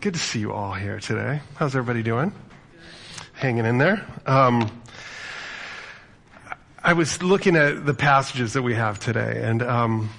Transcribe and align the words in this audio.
Good 0.00 0.14
to 0.14 0.20
see 0.20 0.38
you 0.38 0.52
all 0.52 0.74
here 0.74 1.00
today. 1.00 1.40
How's 1.56 1.74
everybody 1.74 2.04
doing? 2.04 2.30
Hanging 3.32 3.66
in 3.66 3.78
there. 3.78 4.06
Um, 4.26 4.70
I 6.80 6.92
was 6.92 7.20
looking 7.20 7.56
at 7.56 7.84
the 7.84 7.94
passages 7.94 8.52
that 8.52 8.62
we 8.62 8.74
have 8.74 9.00
today, 9.00 9.40
and 9.42 9.60
um, 9.60 10.10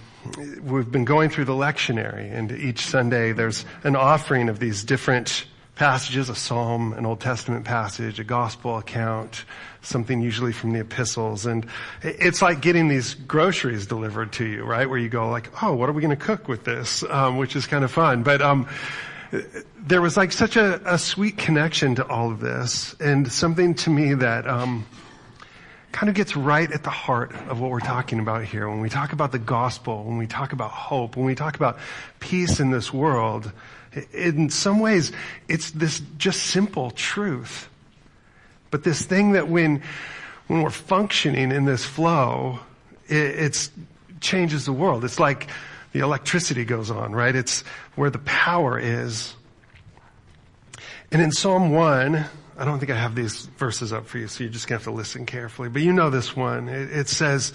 we've 0.63 0.91
been 0.91 1.05
going 1.05 1.29
through 1.29 1.45
the 1.45 1.53
lectionary, 1.53 2.29
and 2.29 2.51
each 2.51 2.87
Sunday 2.87 3.31
there's 3.31 3.63
an 3.85 3.95
offering 3.95 4.49
of 4.49 4.59
these 4.59 4.83
different 4.83 5.45
passages, 5.75 6.27
a 6.27 6.35
psalm, 6.35 6.91
an 6.91 7.05
Old 7.05 7.21
Testament 7.21 7.63
passage, 7.63 8.19
a 8.19 8.25
gospel 8.25 8.79
account, 8.79 9.45
something 9.81 10.19
usually 10.19 10.51
from 10.51 10.73
the 10.73 10.81
epistles. 10.81 11.45
And 11.45 11.65
it's 12.03 12.41
like 12.41 12.59
getting 12.59 12.89
these 12.89 13.13
groceries 13.13 13.87
delivered 13.87 14.33
to 14.33 14.45
you, 14.45 14.65
right? 14.65 14.89
Where 14.89 14.99
you 14.99 15.07
go 15.07 15.29
like, 15.29 15.63
oh, 15.63 15.73
what 15.73 15.87
are 15.87 15.93
we 15.93 16.01
going 16.01 16.09
to 16.09 16.21
cook 16.21 16.49
with 16.49 16.65
this? 16.65 17.01
Um, 17.03 17.37
which 17.37 17.55
is 17.55 17.65
kind 17.65 17.85
of 17.85 17.91
fun. 17.93 18.23
But, 18.23 18.41
um, 18.41 18.67
there 19.31 20.01
was 20.01 20.17
like 20.17 20.31
such 20.31 20.55
a, 20.55 20.81
a, 20.85 20.97
sweet 20.97 21.37
connection 21.37 21.95
to 21.95 22.07
all 22.07 22.31
of 22.31 22.39
this 22.39 22.95
and 22.99 23.31
something 23.31 23.75
to 23.75 23.89
me 23.89 24.13
that 24.15 24.47
um, 24.47 24.85
kind 25.91 26.09
of 26.09 26.15
gets 26.15 26.35
right 26.35 26.71
at 26.71 26.83
the 26.83 26.89
heart 26.89 27.31
of 27.47 27.59
what 27.59 27.69
we're 27.69 27.79
talking 27.79 28.19
about 28.19 28.43
here. 28.43 28.67
When 28.67 28.79
we 28.79 28.89
talk 28.89 29.13
about 29.13 29.31
the 29.31 29.39
gospel 29.39 30.03
when 30.03 30.17
we 30.17 30.27
talk 30.27 30.53
about 30.53 30.71
hope 30.71 31.15
when 31.15 31.25
we 31.25 31.35
talk 31.35 31.55
about 31.55 31.77
peace 32.19 32.59
in 32.59 32.71
this 32.71 32.91
world 32.93 33.51
in 34.13 34.49
some 34.49 34.79
ways 34.79 35.11
it's 35.47 35.71
this 35.71 36.01
just 36.17 36.43
simple 36.43 36.91
truth. 36.91 37.69
But 38.71 38.83
this 38.83 39.03
thing 39.03 39.33
that 39.33 39.47
when 39.47 39.83
when 40.47 40.63
we're 40.63 40.69
functioning 40.69 41.51
in 41.51 41.65
this 41.65 41.85
flow 41.85 42.59
it 43.07 43.15
it's 43.15 43.71
changes 44.21 44.65
the 44.65 44.73
world. 44.73 45.05
It's 45.05 45.19
like 45.19 45.47
the 45.91 45.99
electricity 45.99 46.65
goes 46.65 46.91
on, 46.91 47.13
right? 47.13 47.35
It's 47.35 47.61
where 47.95 48.09
the 48.09 48.19
power 48.19 48.79
is. 48.79 49.35
And 51.11 51.21
in 51.21 51.31
Psalm 51.31 51.71
1, 51.71 52.25
I 52.57 52.65
don't 52.65 52.79
think 52.79 52.91
I 52.91 52.95
have 52.95 53.15
these 53.15 53.45
verses 53.57 53.91
up 53.91 54.05
for 54.05 54.17
you, 54.17 54.27
so 54.27 54.43
you're 54.43 54.53
just 54.53 54.67
gonna 54.67 54.77
have 54.77 54.83
to 54.83 54.91
listen 54.91 55.25
carefully. 55.25 55.69
But 55.69 55.81
you 55.81 55.93
know 55.93 56.09
this 56.09 56.35
one. 56.35 56.69
It, 56.69 56.91
it 56.91 57.09
says, 57.09 57.53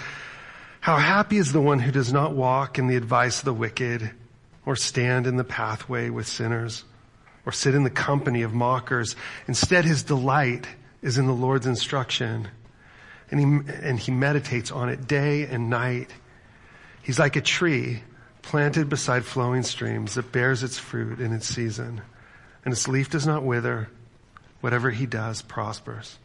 how 0.81 0.97
happy 0.97 1.37
is 1.37 1.53
the 1.53 1.61
one 1.61 1.79
who 1.79 1.93
does 1.93 2.13
not 2.13 2.35
walk 2.35 2.79
in 2.79 2.89
the 2.89 2.97
advice 2.97 3.39
of 3.39 3.45
the 3.45 3.55
wicked, 3.55 4.11
or 4.67 4.77
stand 4.77 5.27
in 5.27 5.37
the 5.37 5.45
pathway 5.45 6.11
with 6.11 6.27
sinners, 6.27 6.85
or 7.47 7.53
sit 7.53 7.75
in 7.75 7.85
the 7.85 7.91
company 7.91 8.43
of 8.43 8.53
mockers. 8.53 9.15
Instead, 9.47 9.85
his 9.85 10.03
delight 10.03 10.67
is 11.03 11.19
in 11.19 11.27
the 11.27 11.33
Lord's 11.35 11.67
instruction, 11.67 12.48
and 13.31 13.41
he, 13.41 13.73
and 13.83 13.98
he 13.98 14.11
meditates 14.11 14.71
on 14.71 14.89
it 14.89 15.07
day 15.07 15.47
and 15.47 15.71
night. 15.71 16.11
He's 17.03 17.19
like 17.19 17.37
a 17.37 17.41
tree 17.41 18.03
planted 18.47 18.89
beside 18.89 19.25
flowing 19.25 19.62
streams 19.62 20.14
that 20.14 20.33
bears 20.33 20.62
its 20.62 20.78
fruit 20.78 21.20
in 21.20 21.33
its 21.33 21.47
season, 21.47 22.03
and 22.64 22.73
its 22.73 22.89
leaf 22.89 23.11
does 23.11 23.27
not 23.27 23.42
wither. 23.42 23.89
Whatever 24.61 24.91
he 24.91 25.05
does 25.05 25.42
prospers. 25.42 26.19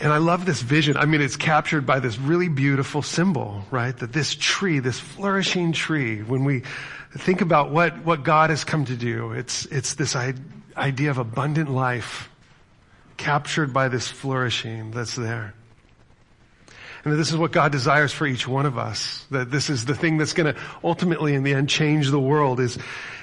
And 0.00 0.12
I 0.12 0.18
love 0.18 0.46
this 0.46 0.62
vision. 0.62 0.96
I 0.96 1.04
mean, 1.06 1.20
it's 1.20 1.36
captured 1.36 1.86
by 1.86 2.00
this 2.00 2.18
really 2.18 2.48
beautiful 2.48 3.02
symbol, 3.02 3.64
right? 3.70 3.96
That 3.96 4.12
this 4.12 4.34
tree, 4.34 4.80
this 4.80 4.98
flourishing 4.98 5.72
tree, 5.72 6.22
when 6.22 6.44
we 6.44 6.62
think 7.16 7.40
about 7.40 7.70
what, 7.70 8.04
what 8.04 8.24
God 8.24 8.50
has 8.50 8.64
come 8.64 8.84
to 8.86 8.96
do, 8.96 9.32
it's, 9.32 9.66
it's 9.66 9.94
this 9.94 10.16
idea 10.76 11.10
of 11.10 11.18
abundant 11.18 11.70
life 11.70 12.28
captured 13.16 13.72
by 13.72 13.88
this 13.88 14.08
flourishing 14.08 14.90
that's 14.90 15.14
there. 15.16 15.54
And 17.04 17.12
that 17.12 17.16
this 17.16 17.30
is 17.30 17.36
what 17.36 17.52
God 17.52 17.72
desires 17.72 18.12
for 18.12 18.26
each 18.26 18.46
one 18.46 18.66
of 18.66 18.76
us. 18.76 19.24
That 19.30 19.50
this 19.50 19.70
is 19.70 19.84
the 19.84 19.94
thing 19.94 20.18
that's 20.18 20.32
going 20.32 20.52
to 20.54 20.60
ultimately 20.82 21.34
in 21.34 21.42
the 21.42 21.54
end 21.54 21.68
change 21.68 22.10
the 22.10 22.20
world 22.20 22.60
is, 22.60 22.78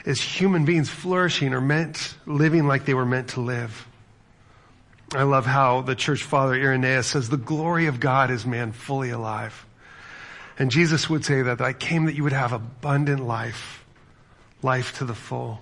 is 0.06 0.22
human 0.22 0.66
beings 0.66 0.90
flourishing 0.90 1.54
or 1.54 1.62
meant, 1.62 2.16
living 2.26 2.68
like 2.68 2.86
they 2.86 2.94
were 2.94 3.06
meant 3.06 3.30
to 3.30 3.42
live. 3.42 3.88
I 5.14 5.24
love 5.24 5.46
how 5.46 5.82
the 5.82 5.96
church 5.96 6.24
father 6.24 6.56
Irenaeus 6.56 7.08
says 7.08 7.30
the 7.30 7.38
glory 7.38 7.88
of 7.88 8.00
God 8.00 8.32
is 8.32 8.46
man 8.46 8.72
fully 8.72 9.12
alive. 9.12 9.66
And 10.58 10.72
Jesus 10.72 11.10
would 11.10 11.26
say 11.26 11.42
that 11.44 11.62
I 11.62 11.74
came 11.74 12.06
that 12.06 12.16
you 12.16 12.24
would 12.24 12.34
have 12.34 12.54
abundant 12.54 13.26
life, 13.26 13.86
life 14.62 14.98
to 14.98 15.06
the 15.06 15.14
full. 15.14 15.62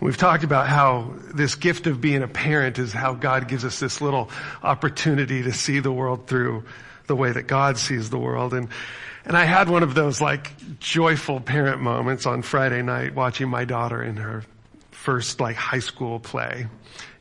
We've 0.00 0.16
talked 0.16 0.44
about 0.44 0.68
how 0.68 1.14
this 1.34 1.54
gift 1.54 1.86
of 1.86 2.00
being 2.00 2.22
a 2.22 2.28
parent 2.28 2.78
is 2.78 2.92
how 2.92 3.14
God 3.14 3.48
gives 3.48 3.64
us 3.64 3.80
this 3.80 4.00
little 4.00 4.30
opportunity 4.62 5.42
to 5.44 5.52
see 5.52 5.78
the 5.78 5.92
world 5.92 6.26
through 6.26 6.64
the 7.06 7.16
way 7.16 7.32
that 7.32 7.46
God 7.46 7.78
sees 7.78 8.10
the 8.10 8.18
world. 8.18 8.54
And, 8.54 8.68
and 9.24 9.36
I 9.36 9.44
had 9.44 9.68
one 9.68 9.82
of 9.82 9.94
those 9.94 10.20
like 10.20 10.52
joyful 10.80 11.40
parent 11.40 11.80
moments 11.80 12.26
on 12.26 12.42
Friday 12.42 12.82
night 12.82 13.14
watching 13.14 13.48
my 13.48 13.64
daughter 13.64 14.02
in 14.02 14.16
her 14.16 14.44
first 14.90 15.40
like 15.40 15.56
high 15.56 15.80
school 15.80 16.18
play. 16.18 16.66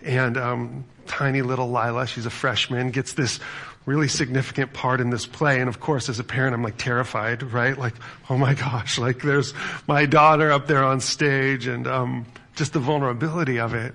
And, 0.01 0.38
um, 0.38 0.85
tiny 1.05 1.41
little 1.41 1.67
Lila, 1.67 2.07
she's 2.07 2.25
a 2.25 2.29
freshman, 2.29 2.91
gets 2.91 3.13
this 3.13 3.40
really 3.85 4.07
significant 4.07 4.73
part 4.73 5.01
in 5.01 5.09
this 5.09 5.25
play. 5.25 5.59
And 5.59 5.67
of 5.67 5.79
course, 5.79 6.07
as 6.07 6.19
a 6.19 6.23
parent, 6.23 6.53
I'm 6.53 6.63
like 6.63 6.78
terrified, 6.78 7.44
right? 7.44 7.78
Like, 7.78 7.95
oh 8.29 8.38
my 8.38 8.53
gosh, 8.53 8.97
like 8.97 9.22
there's 9.22 9.53
my 9.88 10.05
daughter 10.05 10.51
up 10.51 10.67
there 10.67 10.84
on 10.84 11.01
stage 11.01 11.67
and, 11.67 11.88
um, 11.88 12.25
just 12.56 12.74
the 12.74 12.80
vulnerability 12.80 13.59
of 13.59 13.74
it. 13.74 13.94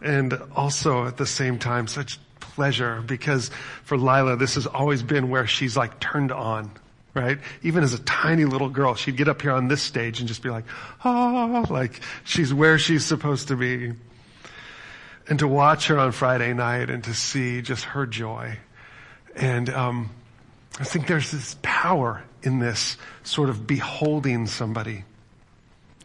And 0.00 0.38
also 0.54 1.06
at 1.06 1.16
the 1.16 1.26
same 1.26 1.58
time, 1.58 1.86
such 1.86 2.18
pleasure 2.40 3.02
because 3.02 3.50
for 3.84 3.96
Lila, 3.96 4.36
this 4.36 4.54
has 4.54 4.66
always 4.66 5.02
been 5.02 5.30
where 5.30 5.46
she's 5.46 5.76
like 5.76 6.00
turned 6.00 6.32
on, 6.32 6.70
right? 7.14 7.38
Even 7.62 7.82
as 7.82 7.92
a 7.92 7.98
tiny 8.00 8.44
little 8.44 8.70
girl, 8.70 8.94
she'd 8.94 9.16
get 9.16 9.28
up 9.28 9.42
here 9.42 9.52
on 9.52 9.68
this 9.68 9.82
stage 9.82 10.20
and 10.20 10.28
just 10.28 10.42
be 10.42 10.50
like, 10.50 10.64
oh, 11.04 11.66
like 11.68 12.00
she's 12.24 12.52
where 12.52 12.78
she's 12.78 13.04
supposed 13.04 13.48
to 13.48 13.56
be. 13.56 13.92
And 15.28 15.38
to 15.38 15.46
watch 15.46 15.88
her 15.88 15.98
on 15.98 16.12
Friday 16.12 16.54
night 16.54 16.90
and 16.90 17.04
to 17.04 17.14
see 17.14 17.62
just 17.62 17.84
her 17.84 18.06
joy. 18.06 18.58
And, 19.36 19.68
um, 19.70 20.10
I 20.78 20.84
think 20.84 21.06
there's 21.06 21.30
this 21.30 21.56
power 21.62 22.22
in 22.42 22.58
this 22.58 22.96
sort 23.22 23.50
of 23.50 23.66
beholding 23.66 24.46
somebody 24.46 25.04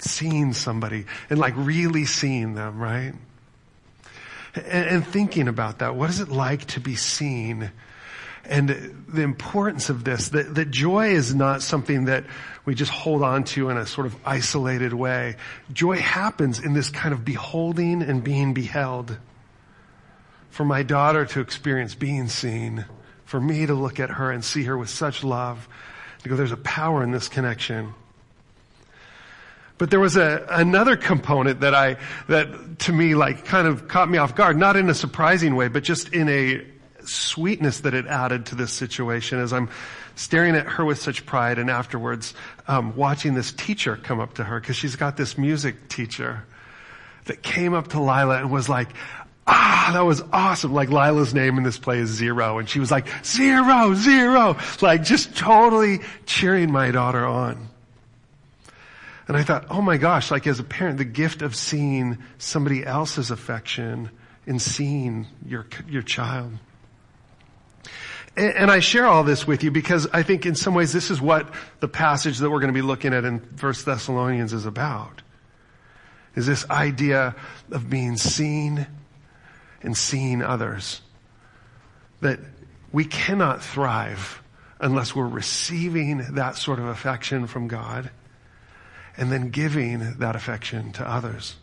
seeing 0.05 0.53
somebody 0.53 1.05
and 1.29 1.39
like 1.39 1.53
really 1.57 2.05
seeing 2.05 2.53
them, 2.53 2.79
right? 2.79 3.13
And, 4.55 4.89
and, 4.89 5.07
thinking 5.07 5.49
about 5.49 5.79
that. 5.79 5.95
What 5.95 6.09
is 6.09 6.21
it 6.21 6.29
like 6.29 6.65
to 6.67 6.79
be 6.79 6.95
seen? 6.95 7.71
And 8.45 8.69
the 9.07 9.23
importance 9.23 9.89
of 9.89 10.03
this, 10.03 10.29
that, 10.29 10.55
that 10.55 10.71
joy 10.71 11.09
is 11.09 11.35
not 11.35 11.61
something 11.61 12.05
that 12.05 12.25
we 12.63 12.75
just 12.75 12.91
hold 12.91 13.21
on 13.21 13.43
to 13.45 13.69
in 13.69 13.77
a 13.77 13.85
sort 13.85 14.07
of 14.07 14.15
isolated 14.25 14.93
way. 14.93 15.35
Joy 15.73 15.97
happens 15.97 16.59
in 16.59 16.73
this 16.73 16.89
kind 16.89 17.13
of 17.13 17.25
beholding 17.25 18.01
and 18.01 18.23
being 18.23 18.53
beheld. 18.53 19.17
For 20.51 20.63
my 20.63 20.83
daughter 20.83 21.25
to 21.25 21.41
experience 21.41 21.95
being 21.95 22.29
seen, 22.29 22.85
for 23.25 23.41
me 23.41 23.65
to 23.65 23.73
look 23.73 23.99
at 23.99 24.11
her 24.11 24.31
and 24.31 24.45
see 24.45 24.63
her 24.63 24.77
with 24.77 24.89
such 24.89 25.23
love, 25.23 25.67
to 26.23 26.29
go, 26.29 26.35
there's 26.35 26.51
a 26.51 26.57
power 26.57 27.03
in 27.03 27.11
this 27.11 27.27
connection. 27.27 27.93
But 29.77 29.89
there 29.89 29.99
was 29.99 30.15
a, 30.15 30.45
another 30.49 30.95
component 30.95 31.59
that 31.59 31.75
I, 31.75 31.97
that 32.27 32.79
to 32.79 32.93
me 32.93 33.15
like 33.15 33.45
kind 33.45 33.67
of 33.67 33.87
caught 33.87 34.09
me 34.09 34.17
off 34.17 34.35
guard, 34.35 34.57
not 34.57 34.75
in 34.77 34.89
a 34.89 34.93
surprising 34.93 35.55
way, 35.55 35.67
but 35.67 35.83
just 35.83 36.13
in 36.13 36.29
a 36.29 36.65
sweetness 37.03 37.81
that 37.81 37.93
it 37.93 38.07
added 38.07 38.47
to 38.47 38.55
this 38.55 38.71
situation 38.71 39.39
as 39.39 39.53
I'm 39.53 39.69
staring 40.15 40.55
at 40.55 40.65
her 40.65 40.85
with 40.85 40.99
such 40.99 41.25
pride 41.25 41.59
and 41.59 41.69
afterwards, 41.69 42.33
um, 42.67 42.95
watching 42.95 43.33
this 43.33 43.51
teacher 43.51 43.97
come 43.97 44.19
up 44.19 44.35
to 44.35 44.43
her 44.43 44.59
because 44.59 44.75
she's 44.75 44.95
got 44.95 45.17
this 45.17 45.37
music 45.37 45.89
teacher 45.89 46.45
that 47.25 47.41
came 47.41 47.73
up 47.73 47.89
to 47.89 47.99
Lila 47.99 48.37
and 48.37 48.51
was 48.51 48.69
like, 48.69 48.89
ah, 49.47 49.91
that 49.93 50.01
was 50.01 50.23
awesome. 50.31 50.73
Like 50.73 50.89
Lila's 50.89 51.33
name 51.33 51.57
in 51.57 51.63
this 51.63 51.77
play 51.77 51.99
is 51.99 52.09
Zero. 52.09 52.59
And 52.59 52.69
she 52.69 52.79
was 52.79 52.91
like, 52.91 53.07
zero, 53.25 53.93
zero. 53.93 54.57
Like 54.81 55.03
just 55.03 55.35
totally 55.35 55.99
cheering 56.25 56.71
my 56.71 56.91
daughter 56.91 57.25
on. 57.25 57.69
And 59.27 59.35
I 59.35 59.43
thought, 59.43 59.65
oh 59.69 59.81
my 59.81 59.97
gosh, 59.97 60.29
like 60.29 60.45
as 60.45 60.59
a 60.59 60.63
parent, 60.63 60.97
the 60.97 61.05
gift 61.05 61.41
of 61.41 61.55
seeing 61.55 62.19
somebody 62.37 62.85
else's 62.85 63.31
affection 63.31 64.11
and 64.45 64.61
seeing 64.61 65.27
your, 65.45 65.65
your 65.87 66.03
child. 66.03 66.53
And, 68.37 68.69
I 68.69 68.79
share 68.79 69.05
all 69.05 69.23
this 69.23 69.47
with 69.47 69.63
you 69.63 69.71
because 69.71 70.07
I 70.11 70.21
think 70.21 70.45
in 70.45 70.55
some 70.55 70.73
ways 70.73 70.91
this 70.91 71.09
is 71.09 71.21
what 71.21 71.53
the 71.79 71.87
passage 71.87 72.39
that 72.39 72.49
we're 72.49 72.59
going 72.59 72.73
to 72.73 72.77
be 72.77 72.81
looking 72.81 73.13
at 73.13 73.23
in 73.23 73.39
First 73.55 73.85
Thessalonians 73.85 74.51
is 74.51 74.65
about. 74.65 75.21
Is 76.35 76.45
this 76.45 76.69
idea 76.69 77.33
of 77.71 77.89
being 77.89 78.17
seen 78.17 78.85
and 79.85 79.95
seeing 79.95 80.41
others. 80.41 81.01
That 82.21 82.39
we 82.91 83.05
cannot 83.05 83.63
thrive 83.63 84.41
unless 84.79 85.15
we're 85.15 85.27
receiving 85.27 86.33
that 86.35 86.57
sort 86.57 86.79
of 86.79 86.85
affection 86.85 87.47
from 87.47 87.67
God 87.67 88.09
and 89.17 89.31
then 89.31 89.49
giving 89.49 90.15
that 90.19 90.35
affection 90.35 90.91
to 90.93 91.09
others. 91.09 91.55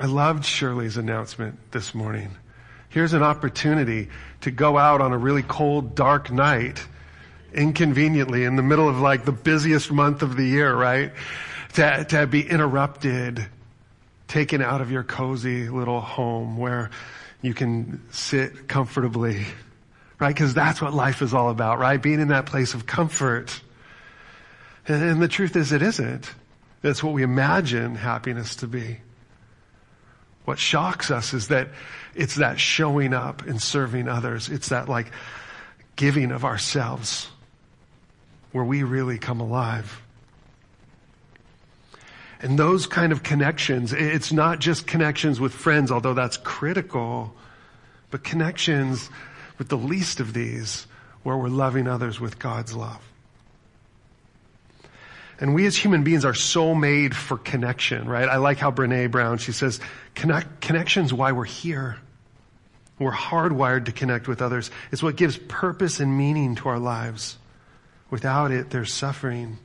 I 0.00 0.06
loved 0.06 0.44
Shirley's 0.44 0.96
announcement 0.96 1.58
this 1.72 1.94
morning. 1.94 2.30
Here's 2.88 3.12
an 3.12 3.22
opportunity 3.22 4.08
to 4.42 4.50
go 4.50 4.78
out 4.78 5.00
on 5.00 5.12
a 5.12 5.18
really 5.18 5.42
cold, 5.42 5.94
dark 5.94 6.30
night 6.30 6.86
inconveniently 7.52 8.44
in 8.44 8.56
the 8.56 8.62
middle 8.62 8.88
of 8.88 9.00
like 9.00 9.24
the 9.24 9.32
busiest 9.32 9.90
month 9.90 10.22
of 10.22 10.36
the 10.36 10.44
year, 10.44 10.74
right? 10.74 11.12
To, 11.74 12.04
to 12.10 12.26
be 12.26 12.48
interrupted, 12.48 13.46
taken 14.26 14.62
out 14.62 14.80
of 14.80 14.90
your 14.90 15.02
cozy 15.02 15.68
little 15.68 16.00
home 16.00 16.56
where 16.56 16.90
you 17.42 17.54
can 17.54 18.02
sit 18.10 18.68
comfortably, 18.68 19.46
right? 20.18 20.34
Because 20.34 20.54
that's 20.54 20.80
what 20.80 20.94
life 20.94 21.22
is 21.22 21.34
all 21.34 21.50
about, 21.50 21.78
right? 21.78 22.00
Being 22.00 22.20
in 22.20 22.28
that 22.28 22.46
place 22.46 22.74
of 22.74 22.86
comfort. 22.86 23.60
And, 24.88 25.20
the 25.20 25.28
truth 25.28 25.54
is, 25.54 25.70
it 25.72 25.82
isn't. 25.82 26.32
That's 26.80 27.02
what 27.02 27.12
we 27.12 27.22
imagine 27.22 27.94
happiness 27.94 28.56
to 28.56 28.66
be. 28.66 28.98
What 30.46 30.58
shocks 30.58 31.10
us 31.10 31.34
is 31.34 31.48
that 31.48 31.68
it's 32.14 32.36
that 32.36 32.58
showing 32.58 33.12
up 33.12 33.46
and 33.46 33.60
serving 33.60 34.08
others. 34.08 34.48
It's 34.48 34.70
that 34.70 34.88
like 34.88 35.12
giving 35.96 36.32
of 36.32 36.44
ourselves 36.44 37.28
where 38.52 38.64
we 38.64 38.82
really 38.82 39.18
come 39.18 39.40
alive. 39.40 40.00
And 42.40 42.58
those 42.58 42.86
kind 42.86 43.12
of 43.12 43.22
connections, 43.22 43.92
it's 43.92 44.32
not 44.32 44.60
just 44.60 44.86
connections 44.86 45.38
with 45.38 45.52
friends, 45.52 45.90
although 45.90 46.14
that's 46.14 46.36
critical, 46.38 47.34
but 48.10 48.24
connections 48.24 49.10
with 49.58 49.68
the 49.68 49.76
least 49.76 50.20
of 50.20 50.32
these 50.32 50.86
where 51.24 51.36
we're 51.36 51.48
loving 51.48 51.88
others 51.88 52.20
with 52.20 52.38
God's 52.38 52.74
love. 52.74 53.07
And 55.40 55.54
we 55.54 55.66
as 55.66 55.76
human 55.76 56.02
beings 56.02 56.24
are 56.24 56.34
so 56.34 56.74
made 56.74 57.14
for 57.14 57.38
connection, 57.38 58.08
right? 58.08 58.28
I 58.28 58.38
like 58.38 58.58
how 58.58 58.72
Brene 58.72 59.10
Brown, 59.10 59.38
she 59.38 59.52
says, 59.52 59.80
connect, 60.14 60.60
connection's 60.60 61.12
why 61.12 61.32
we're 61.32 61.44
here. 61.44 61.96
We're 62.98 63.12
hardwired 63.12 63.84
to 63.84 63.92
connect 63.92 64.26
with 64.26 64.42
others. 64.42 64.70
It's 64.90 65.02
what 65.02 65.14
gives 65.14 65.36
purpose 65.36 66.00
and 66.00 66.18
meaning 66.18 66.56
to 66.56 66.68
our 66.68 66.80
lives. 66.80 67.38
Without 68.10 68.50
it, 68.50 68.70
there's 68.70 68.92
suffering. 68.92 69.58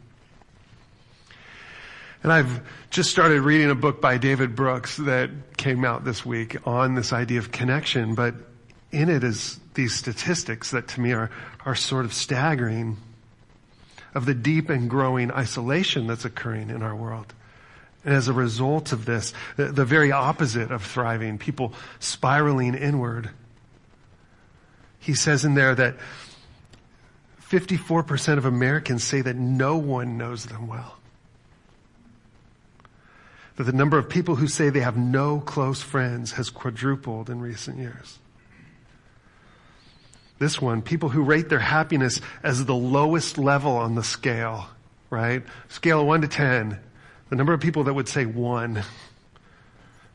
And 2.21 2.31
I've 2.31 2.61
just 2.91 3.09
started 3.09 3.41
reading 3.41 3.71
a 3.71 3.75
book 3.75 3.99
by 3.99 4.17
David 4.17 4.55
Brooks 4.55 4.97
that 4.97 5.31
came 5.57 5.83
out 5.83 6.05
this 6.05 6.23
week 6.23 6.55
on 6.67 6.93
this 6.93 7.11
idea 7.11 7.39
of 7.39 7.51
connection, 7.51 8.13
but 8.13 8.35
in 8.91 9.09
it 9.09 9.23
is 9.23 9.59
these 9.73 9.95
statistics 9.95 10.71
that 10.71 10.87
to 10.89 11.01
me 11.01 11.13
are, 11.13 11.31
are 11.65 11.75
sort 11.75 12.05
of 12.05 12.13
staggering 12.13 12.97
of 14.13 14.25
the 14.25 14.33
deep 14.33 14.69
and 14.69 14.89
growing 14.89 15.31
isolation 15.31 16.07
that's 16.07 16.25
occurring 16.25 16.69
in 16.69 16.81
our 16.81 16.95
world. 16.95 17.33
And 18.05 18.13
as 18.13 18.27
a 18.27 18.33
result 18.33 18.91
of 18.91 19.05
this, 19.05 19.33
the, 19.55 19.65
the 19.65 19.85
very 19.85 20.11
opposite 20.11 20.71
of 20.71 20.83
thriving, 20.83 21.37
people 21.37 21.73
spiraling 21.99 22.75
inward. 22.75 23.29
He 24.99 25.13
says 25.13 25.45
in 25.45 25.55
there 25.55 25.73
that 25.75 25.95
54% 27.49 28.37
of 28.37 28.45
Americans 28.45 29.03
say 29.03 29.21
that 29.21 29.35
no 29.35 29.77
one 29.77 30.17
knows 30.17 30.45
them 30.45 30.67
well 30.67 30.97
that 33.55 33.63
the 33.63 33.73
number 33.73 33.97
of 33.97 34.09
people 34.09 34.35
who 34.35 34.47
say 34.47 34.69
they 34.69 34.79
have 34.79 34.97
no 34.97 35.39
close 35.39 35.81
friends 35.81 36.33
has 36.33 36.49
quadrupled 36.49 37.29
in 37.29 37.39
recent 37.39 37.77
years. 37.77 38.19
This 40.43 40.61
one, 40.61 40.81
people 40.81 41.07
who 41.07 41.21
rate 41.21 41.47
their 41.47 41.57
happiness 41.57 42.19
as 42.43 42.65
the 42.65 42.75
lowest 42.75 43.37
level 43.37 43.77
on 43.77 43.95
the 43.95 44.03
scale, 44.03 44.67
right? 45.09 45.41
Scale 45.69 46.01
of 46.01 46.07
1 46.07 46.19
to 46.23 46.27
10. 46.27 46.77
The 47.29 47.35
number 47.37 47.53
of 47.53 47.61
people 47.61 47.85
that 47.85 47.93
would 47.93 48.09
say 48.09 48.25
1, 48.25 48.83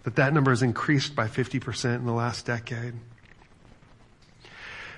that 0.03 0.17
that 0.17 0.35
number 0.35 0.51
has 0.51 0.63
increased 0.63 1.17
by 1.17 1.29
50% 1.29 1.95
in 1.95 2.05
the 2.05 2.13
last 2.13 2.45
decade. 2.45 2.93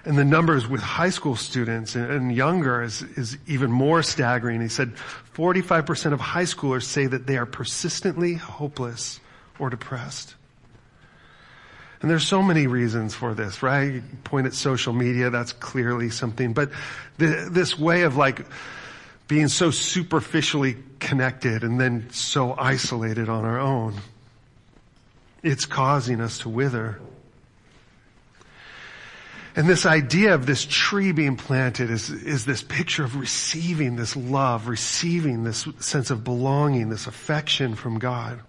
And 0.04 0.18
the 0.18 0.24
numbers 0.24 0.66
with 0.66 0.80
high 0.80 1.10
school 1.10 1.36
students 1.36 1.94
and 1.94 2.34
younger 2.34 2.82
is, 2.82 3.02
is 3.02 3.38
even 3.46 3.70
more 3.70 4.02
staggering. 4.02 4.60
He 4.60 4.66
said 4.66 4.94
45% 5.36 6.12
of 6.12 6.18
high 6.18 6.42
schoolers 6.42 6.82
say 6.82 7.06
that 7.06 7.28
they 7.28 7.36
are 7.36 7.46
persistently 7.46 8.34
hopeless 8.34 9.20
or 9.60 9.70
depressed. 9.70 10.34
And 12.00 12.10
there's 12.10 12.26
so 12.26 12.42
many 12.42 12.66
reasons 12.66 13.14
for 13.14 13.34
this, 13.34 13.62
right? 13.62 13.94
You 13.94 14.02
point 14.24 14.46
at 14.46 14.54
social 14.54 14.92
media, 14.92 15.28
that's 15.28 15.52
clearly 15.52 16.08
something. 16.08 16.54
But 16.54 16.70
the, 17.18 17.48
this 17.50 17.78
way 17.78 18.02
of 18.02 18.16
like 18.16 18.46
being 19.28 19.48
so 19.48 19.70
superficially 19.70 20.76
connected 20.98 21.62
and 21.62 21.78
then 21.80 22.08
so 22.10 22.54
isolated 22.56 23.28
on 23.28 23.44
our 23.44 23.60
own, 23.60 23.94
it's 25.42 25.66
causing 25.66 26.20
us 26.20 26.38
to 26.38 26.48
wither. 26.48 27.00
And 29.56 29.68
this 29.68 29.84
idea 29.84 30.34
of 30.34 30.46
this 30.46 30.64
tree 30.64 31.12
being 31.12 31.36
planted 31.36 31.90
is, 31.90 32.08
is 32.08 32.46
this 32.46 32.62
picture 32.62 33.04
of 33.04 33.16
receiving 33.16 33.96
this 33.96 34.16
love, 34.16 34.68
receiving 34.68 35.44
this 35.44 35.66
sense 35.80 36.10
of 36.10 36.24
belonging, 36.24 36.88
this 36.88 37.06
affection 37.06 37.74
from 37.74 37.98
God. 37.98 38.40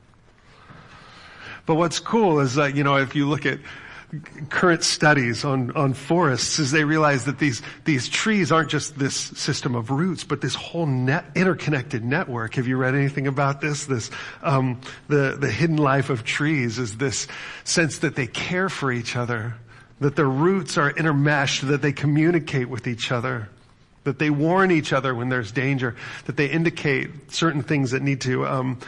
But 1.65 1.75
what's 1.75 1.99
cool 1.99 2.39
is 2.39 2.55
that, 2.55 2.75
you 2.75 2.83
know, 2.83 2.97
if 2.97 3.15
you 3.15 3.27
look 3.27 3.45
at 3.45 3.59
current 4.49 4.83
studies 4.83 5.45
on, 5.45 5.71
on 5.71 5.93
forests 5.93 6.59
is 6.59 6.71
they 6.71 6.83
realize 6.83 7.25
that 7.25 7.39
these, 7.39 7.61
these 7.85 8.09
trees 8.09 8.51
aren't 8.51 8.69
just 8.69 8.99
this 8.99 9.15
system 9.15 9.73
of 9.73 9.89
roots, 9.89 10.25
but 10.25 10.41
this 10.41 10.53
whole 10.53 10.85
net, 10.85 11.25
interconnected 11.33 12.03
network. 12.03 12.55
Have 12.55 12.67
you 12.67 12.75
read 12.75 12.93
anything 12.93 13.25
about 13.27 13.61
this? 13.61 13.85
This, 13.85 14.11
um, 14.43 14.81
the, 15.07 15.37
the 15.39 15.49
hidden 15.49 15.77
life 15.77 16.09
of 16.09 16.25
trees 16.25 16.77
is 16.77 16.97
this 16.97 17.27
sense 17.63 17.99
that 17.99 18.15
they 18.15 18.27
care 18.27 18.67
for 18.67 18.91
each 18.91 19.15
other 19.15 19.55
that 20.01 20.15
their 20.15 20.27
roots 20.27 20.77
are 20.77 20.91
intermeshed, 20.91 21.67
that 21.67 21.81
they 21.81 21.93
communicate 21.93 22.67
with 22.67 22.87
each 22.87 23.11
other, 23.11 23.47
that 24.03 24.17
they 24.17 24.31
warn 24.31 24.71
each 24.71 24.91
other 24.91 25.13
when 25.13 25.29
there's 25.29 25.51
danger, 25.51 25.95
that 26.25 26.35
they 26.35 26.47
indicate 26.47 27.31
certain 27.31 27.61
things 27.61 27.91
that 27.91 28.01
need 28.01 28.19
to, 28.19 28.45
um, 28.45 28.79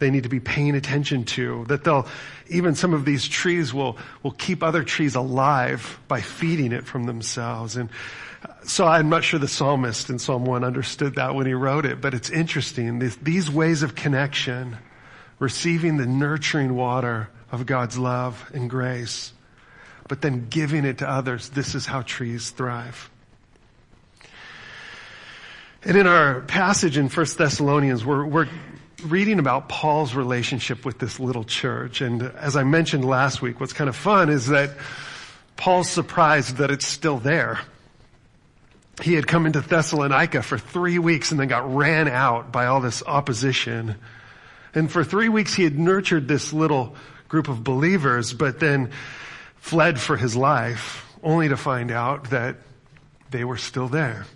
they 0.00 0.10
need 0.10 0.24
to 0.24 0.28
be 0.28 0.40
paying 0.40 0.74
attention 0.74 1.24
to, 1.24 1.64
that 1.66 1.84
they'll, 1.84 2.08
even 2.48 2.74
some 2.74 2.92
of 2.92 3.04
these 3.04 3.28
trees 3.28 3.72
will, 3.72 3.96
will 4.22 4.32
keep 4.32 4.62
other 4.62 4.82
trees 4.82 5.14
alive 5.14 6.00
by 6.08 6.20
feeding 6.20 6.72
it 6.72 6.84
from 6.86 7.04
themselves. 7.04 7.76
And 7.76 7.90
so 8.64 8.86
I'm 8.86 9.10
not 9.10 9.22
sure 9.22 9.38
the 9.38 9.46
psalmist 9.46 10.10
in 10.10 10.18
Psalm 10.18 10.44
1 10.46 10.64
understood 10.64 11.16
that 11.16 11.34
when 11.34 11.46
he 11.46 11.52
wrote 11.52 11.84
it, 11.84 12.00
but 12.00 12.14
it's 12.14 12.30
interesting. 12.30 12.98
These, 13.22 13.50
ways 13.50 13.82
of 13.82 13.94
connection, 13.94 14.78
receiving 15.38 15.98
the 15.98 16.06
nurturing 16.06 16.74
water 16.74 17.28
of 17.52 17.66
God's 17.66 17.98
love 17.98 18.50
and 18.54 18.70
grace, 18.70 19.32
but 20.08 20.22
then 20.22 20.48
giving 20.48 20.84
it 20.84 20.98
to 20.98 21.08
others. 21.08 21.50
This 21.50 21.74
is 21.74 21.84
how 21.84 22.02
trees 22.02 22.50
thrive. 22.50 23.10
And 25.82 25.96
in 25.96 26.06
our 26.06 26.40
passage 26.42 26.96
in 26.96 27.08
1 27.08 27.26
Thessalonians, 27.36 28.04
we're, 28.04 28.24
we're 28.24 28.48
reading 29.02 29.38
about 29.38 29.68
Paul's 29.68 30.14
relationship 30.14 30.84
with 30.84 30.98
this 30.98 31.20
little 31.20 31.44
church. 31.44 32.00
And 32.00 32.22
as 32.22 32.56
I 32.56 32.64
mentioned 32.64 33.04
last 33.04 33.42
week, 33.42 33.60
what's 33.60 33.72
kind 33.72 33.88
of 33.88 33.96
fun 33.96 34.28
is 34.28 34.48
that 34.48 34.70
Paul's 35.56 35.88
surprised 35.88 36.56
that 36.56 36.70
it's 36.70 36.86
still 36.86 37.18
there. 37.18 37.60
He 39.02 39.14
had 39.14 39.26
come 39.26 39.46
into 39.46 39.60
Thessalonica 39.60 40.42
for 40.42 40.58
three 40.58 40.98
weeks 40.98 41.30
and 41.30 41.40
then 41.40 41.48
got 41.48 41.74
ran 41.74 42.08
out 42.08 42.52
by 42.52 42.66
all 42.66 42.80
this 42.80 43.02
opposition. 43.06 43.96
And 44.74 44.90
for 44.90 45.04
three 45.04 45.28
weeks 45.28 45.54
he 45.54 45.64
had 45.64 45.78
nurtured 45.78 46.28
this 46.28 46.52
little 46.52 46.94
group 47.28 47.48
of 47.48 47.64
believers, 47.64 48.32
but 48.32 48.60
then 48.60 48.90
fled 49.56 50.00
for 50.00 50.16
his 50.16 50.36
life 50.36 51.06
only 51.22 51.48
to 51.48 51.56
find 51.56 51.90
out 51.90 52.30
that 52.30 52.56
they 53.30 53.44
were 53.44 53.56
still 53.56 53.88
there. 53.88 54.26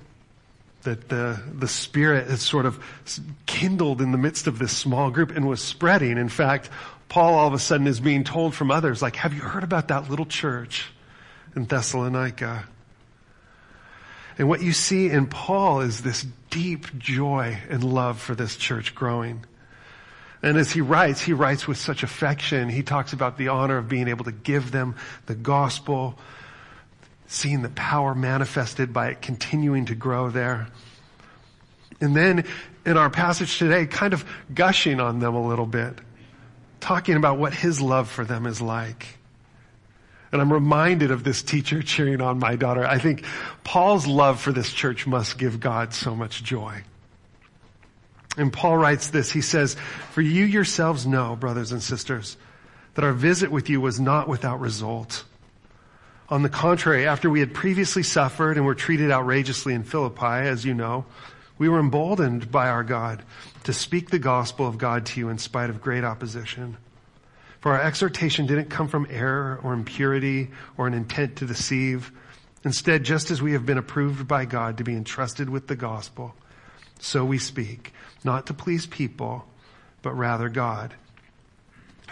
That 0.85 1.09
the, 1.09 1.41
the 1.53 1.69
spirit 1.69 2.29
had 2.29 2.39
sort 2.39 2.67
of 2.67 2.79
kindled 3.47 4.01
in 4.01 4.13
the 4.13 4.19
midst 4.19 4.47
of 4.47 4.59
this 4.59 4.73
small 4.77 5.11
group 5.11 5.31
and 5.31 5.49
was 5.49 5.63
spreading. 5.63 6.19
In 6.19 6.29
fact, 6.29 6.71
Paul 7.09 7.35
all 7.35 7.49
of 7.49 7.55
a 7.55 7.59
sudden 7.59 7.87
is 7.87 8.01
being 8.01 8.25
told 8.25 8.55
from 8.55 8.71
others, 8.71 9.01
like, 9.03 9.17
have 9.17 9.33
you 9.33 9.41
heard 9.41 9.65
about 9.65 9.89
that 9.89 10.11
little 10.11 10.27
church 10.27 10.93
in 11.57 11.65
Thessalonica? 11.65 12.65
And 14.37 14.49
what 14.49 14.63
you 14.63 14.73
see 14.73 15.09
in 15.09 15.27
Paul 15.27 15.81
is 15.81 16.03
this 16.03 16.27
deep 16.51 16.99
joy 16.99 17.59
and 17.71 17.85
love 17.85 18.21
for 18.21 18.35
this 18.35 18.57
church 18.57 18.95
growing. 18.95 19.45
And 20.43 20.59
as 20.59 20.73
he 20.73 20.83
writes, 20.83 21.23
he 21.23 21.33
writes 21.33 21.67
with 21.67 21.79
such 21.79 22.03
affection. 22.03 22.69
He 22.69 22.83
talks 22.83 23.13
about 23.13 23.39
the 23.39 23.49
honor 23.49 23.79
of 23.79 23.89
being 23.89 24.09
able 24.09 24.25
to 24.25 24.33
give 24.33 24.73
them 24.73 24.97
the 25.27 25.35
gospel, 25.35 26.19
seeing 27.35 27.63
the 27.63 27.69
power 27.69 28.15
manifested 28.15 28.93
by 28.93 29.09
it 29.09 29.21
continuing 29.21 29.87
to 29.87 29.95
grow 29.95 30.31
there. 30.31 30.69
And 32.01 32.15
then 32.15 32.45
in 32.87 32.97
our 32.97 33.11
passage 33.11 33.59
today, 33.59 33.87
kind 33.87 34.13
of 34.13 34.25
gushing 34.55 35.01
on 35.01 35.19
them 35.19 35.35
a 35.35 35.47
little 35.47 35.67
bit, 35.67 35.99
talking 36.81 37.17
about 37.17 37.39
what 37.39 37.55
his 37.55 37.81
love 37.81 38.09
for 38.11 38.25
them 38.25 38.47
is 38.47 38.61
like. 38.61 39.19
And 40.33 40.41
I'm 40.41 40.53
reminded 40.53 41.11
of 41.11 41.23
this 41.23 41.43
teacher 41.43 41.83
cheering 41.83 42.21
on 42.21 42.39
my 42.39 42.57
daughter. 42.57 42.85
I 42.85 42.99
think 42.99 43.25
Paul's 43.63 44.07
love 44.07 44.41
for 44.41 44.53
this 44.53 44.73
church 44.73 45.07
must 45.07 45.39
give 45.39 45.61
God 45.61 45.95
so 45.95 46.15
much 46.15 46.43
joy. 46.43 46.83
And 48.37 48.53
Paul 48.53 48.77
writes 48.77 49.09
this, 49.11 49.31
he 49.31 49.41
says, 49.41 49.77
for 50.11 50.23
you 50.23 50.45
yourselves 50.45 51.07
know, 51.07 51.37
brothers 51.37 51.71
and 51.71 51.81
sisters, 51.81 52.37
that 52.95 53.05
our 53.05 53.13
visit 53.13 53.51
with 53.51 53.71
you 53.71 53.81
was 53.81 54.01
not 54.01 54.29
without 54.29 54.61
result. 54.61 55.25
On 56.35 56.43
the 56.43 56.49
contrary, 56.49 57.07
after 57.07 57.31
we 57.31 57.39
had 57.39 57.55
previously 57.55 58.03
suffered 58.03 58.57
and 58.57 58.67
were 58.67 58.75
treated 58.75 59.13
outrageously 59.13 59.73
in 59.73 59.85
Philippi, 59.85 60.49
as 60.49 60.65
you 60.65 60.75
know, 60.75 61.05
we 61.59 61.69
were 61.69 61.79
emboldened 61.79 62.51
by 62.51 62.69
our 62.69 62.83
God 62.83 63.23
to 63.63 63.73
speak 63.73 64.11
the 64.11 64.19
gospel 64.19 64.67
of 64.67 64.77
God 64.77 65.07
to 65.07 65.21
you 65.21 65.29
in 65.29 65.39
spite 65.39 65.71
of 65.71 65.81
great 65.81 66.03
opposition. 66.03 66.77
For 67.61 67.75
our 67.75 67.81
exhortation 67.81 68.47
didn't 68.47 68.69
come 68.69 68.89
from 68.89 69.07
error 69.11 69.61
or 69.63 69.75
impurity 69.75 70.51
or 70.77 70.89
an 70.89 70.95
intent 70.95 71.37
to 71.37 71.47
deceive. 71.47 72.11
Instead, 72.65 73.05
just 73.05 73.31
as 73.31 73.41
we 73.41 73.53
have 73.53 73.65
been 73.65 73.79
approved 73.79 74.27
by 74.27 74.45
God 74.45 74.79
to 74.79 74.83
be 74.83 74.97
entrusted 74.97 75.49
with 75.49 75.69
the 75.69 75.77
gospel, 75.77 76.35
so 76.99 77.25
we 77.25 77.39
speak, 77.39 77.93
not 78.25 78.49
to 78.49 78.55
please 78.55 78.87
people, 78.87 79.45
but 80.03 80.15
rather 80.15 80.49
God, 80.49 80.95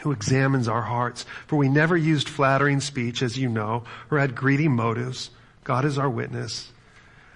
who 0.03 0.13
examines 0.13 0.69
our 0.69 0.83
hearts. 0.83 1.25
For 1.47 1.57
we 1.57 1.69
never 1.69 1.97
used 1.97 2.29
flattering 2.29 2.81
speech, 2.81 3.23
as 3.23 3.39
you 3.39 3.49
know, 3.49 3.85
or 4.11 4.19
had 4.19 4.35
greedy 4.35 4.69
motives. 4.69 5.31
God 5.65 5.85
is 5.85 5.99
our 5.99 6.11
witness. 6.11 6.71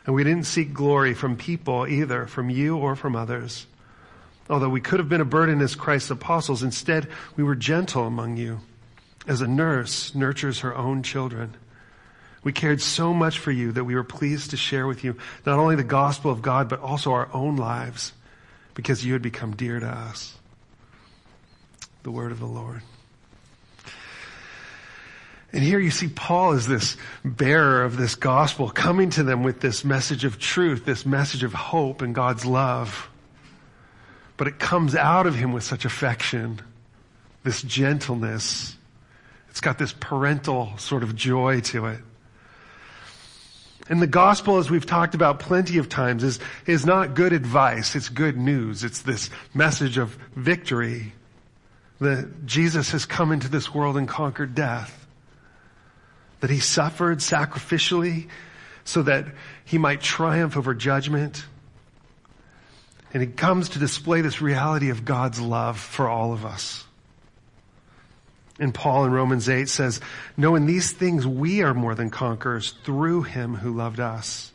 And 0.05 0.15
we 0.15 0.25
didn't 0.25 0.45
seek 0.45 0.73
glory 0.73 1.15
from 1.15 1.37
people 1.37 1.87
either, 1.87 2.27
from 2.27 2.51
you 2.51 2.77
or 2.77 2.97
from 2.97 3.17
others. 3.17 3.67
Although 4.49 4.69
we 4.69 4.81
could 4.81 5.01
have 5.01 5.09
been 5.09 5.21
a 5.21 5.25
burden 5.25 5.61
as 5.61 5.75
Christ's 5.75 6.11
apostles, 6.11 6.63
instead 6.63 7.09
we 7.37 7.43
were 7.43 7.57
gentle 7.57 8.07
among 8.07 8.37
you, 8.37 8.61
as 9.27 9.41
a 9.41 9.49
nurse 9.49 10.15
nurtures 10.15 10.61
her 10.61 10.77
own 10.77 11.03
children. 11.03 11.55
We 12.45 12.53
cared 12.53 12.81
so 12.81 13.13
much 13.13 13.41
for 13.41 13.51
you 13.51 13.73
that 13.73 13.85
we 13.85 13.97
were 13.97 14.05
pleased 14.05 14.51
to 14.51 14.57
share 14.57 14.87
with 14.87 15.03
you 15.03 15.17
not 15.45 15.59
only 15.59 15.75
the 15.75 15.83
gospel 15.83 16.31
of 16.31 16.43
God, 16.43 16.69
but 16.69 16.81
also 16.81 17.13
our 17.13 17.29
own 17.33 17.57
lives, 17.57 18.13
because 18.75 19.05
you 19.05 19.15
had 19.15 19.23
become 19.23 19.57
dear 19.57 19.81
to 19.81 19.89
us. 19.89 20.37
The 22.07 22.13
word 22.13 22.31
of 22.31 22.39
the 22.39 22.47
Lord. 22.47 22.83
And 25.53 25.61
here 25.61 25.81
you 25.81 25.91
see 25.91 26.07
Paul 26.07 26.53
as 26.53 26.69
this 26.69 26.97
bearer 27.25 27.83
of 27.83 27.97
this 27.97 28.15
gospel 28.15 28.71
coming 28.71 29.11
to 29.11 29.25
them 29.25 29.43
with 29.43 29.59
this 29.59 29.85
message 29.85 30.25
of 30.25 30.39
truth, 30.39 30.85
this 30.85 31.05
message 31.05 31.43
of 31.43 31.53
hope 31.53 32.03
and 32.03 32.15
God's 32.15 32.47
love. 32.47 33.11
But 34.37 34.47
it 34.47 34.61
comes 34.61 34.95
out 34.95 35.27
of 35.27 35.35
him 35.35 35.53
with 35.53 35.65
such 35.65 35.85
affection, 35.85 36.61
this 37.43 37.61
gentleness. 37.61 38.77
It's 39.51 39.61
got 39.61 39.77
this 39.77 39.93
parental 39.93 40.79
sort 40.79 41.03
of 41.03 41.17
joy 41.17 41.61
to 41.63 41.87
it. 41.87 42.01
And 43.89 44.01
the 44.01 44.07
gospel, 44.07 44.59
as 44.59 44.71
we've 44.71 44.87
talked 44.87 45.17
about 45.17 45.41
plenty 45.41 45.79
of 45.79 45.89
times, 45.89 46.23
is, 46.23 46.39
is 46.67 46.87
not 46.87 47.17
good 47.17 47.33
advice. 47.33 47.97
It's 47.97 48.09
good 48.09 48.37
news. 48.37 48.85
It's 48.85 49.03
this 49.03 49.29
message 49.55 49.99
of 49.99 50.17
victory 50.37 51.13
that 52.01 52.47
Jesus 52.47 52.91
has 52.93 53.07
come 53.07 53.33
into 53.33 53.49
this 53.49 53.73
world 53.75 53.97
and 53.97 54.07
conquered 54.07 54.55
death 54.55 55.07
that 56.41 56.51
he 56.51 56.61
suffered 56.61 57.19
sacrificially 57.19 58.29
so 58.85 59.03
that 59.03 59.27
he 59.65 59.79
might 59.79 60.01
triumph 60.01 60.57
over 60.57 60.75
judgment. 60.75 61.45
And 63.13 63.23
he 63.23 63.29
comes 63.29 63.71
to 63.71 63.79
display 63.79 64.21
this 64.21 64.41
reality 64.41 64.91
of 64.91 65.05
God's 65.05 65.41
love 65.41 65.79
for 65.79 66.09
all 66.09 66.33
of 66.33 66.45
us. 66.45 66.85
And 68.59 68.73
Paul 68.73 69.05
in 69.05 69.13
Romans 69.13 69.49
8 69.49 69.69
says, 69.69 70.01
No, 70.37 70.55
in 70.55 70.67
these 70.67 70.93
things 70.93 71.27
we 71.27 71.63
are 71.63 71.75
more 71.75 71.95
than 71.95 72.11
conquerors 72.11 72.75
through 72.85 73.23
him 73.23 73.55
who 73.55 73.75
loved 73.75 74.01
us. 74.01 74.53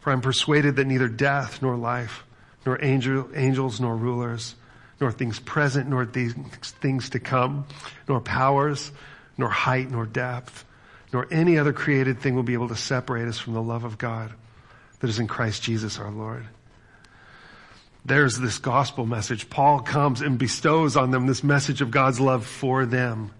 For 0.00 0.12
I'm 0.12 0.22
persuaded 0.22 0.76
that 0.76 0.86
neither 0.86 1.08
death 1.08 1.60
nor 1.60 1.76
life, 1.76 2.24
nor 2.64 2.82
angel, 2.82 3.28
angels 3.34 3.80
nor 3.80 3.94
rulers, 3.94 4.54
nor 5.00 5.10
things 5.10 5.40
present 5.40 5.88
nor 5.88 6.04
things, 6.04 6.34
things 6.80 7.10
to 7.10 7.20
come, 7.20 7.66
nor 8.08 8.20
powers, 8.20 8.92
nor 9.38 9.48
height 9.48 9.90
nor 9.90 10.06
depth, 10.06 10.64
nor 11.12 11.26
any 11.30 11.58
other 11.58 11.72
created 11.72 12.20
thing 12.20 12.34
will 12.34 12.42
be 12.42 12.52
able 12.52 12.68
to 12.68 12.76
separate 12.76 13.26
us 13.26 13.38
from 13.38 13.54
the 13.54 13.62
love 13.62 13.84
of 13.84 13.98
God 13.98 14.32
that 15.00 15.08
is 15.08 15.18
in 15.18 15.26
Christ 15.26 15.62
Jesus 15.62 15.98
our 15.98 16.10
Lord. 16.10 16.46
There's 18.04 18.38
this 18.38 18.58
gospel 18.58 19.04
message. 19.04 19.50
Paul 19.50 19.80
comes 19.80 20.20
and 20.20 20.38
bestows 20.38 20.96
on 20.96 21.10
them 21.10 21.26
this 21.26 21.44
message 21.44 21.80
of 21.80 21.90
God's 21.90 22.20
love 22.20 22.46
for 22.46 22.86
them. 22.86 23.30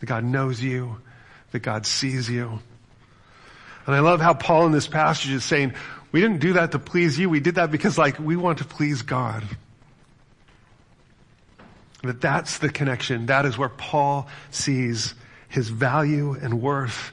That 0.00 0.06
God 0.06 0.24
knows 0.24 0.62
you, 0.62 0.98
that 1.52 1.60
God 1.60 1.86
sees 1.86 2.28
you. 2.28 2.58
And 3.86 3.94
I 3.94 4.00
love 4.00 4.20
how 4.20 4.34
Paul 4.34 4.66
in 4.66 4.72
this 4.72 4.88
passage 4.88 5.30
is 5.30 5.44
saying, 5.44 5.74
we 6.12 6.20
didn't 6.20 6.40
do 6.40 6.54
that 6.54 6.72
to 6.72 6.78
please 6.78 7.18
you. 7.18 7.28
We 7.28 7.40
did 7.40 7.56
that 7.56 7.70
because 7.70 7.98
like 7.98 8.18
we 8.18 8.36
want 8.36 8.58
to 8.58 8.64
please 8.64 9.02
God. 9.02 9.44
That 12.02 12.20
that's 12.20 12.58
the 12.58 12.68
connection. 12.68 13.26
That 13.26 13.46
is 13.46 13.56
where 13.56 13.68
Paul 13.68 14.28
sees 14.50 15.14
his 15.48 15.68
value 15.68 16.32
and 16.32 16.60
worth, 16.60 17.12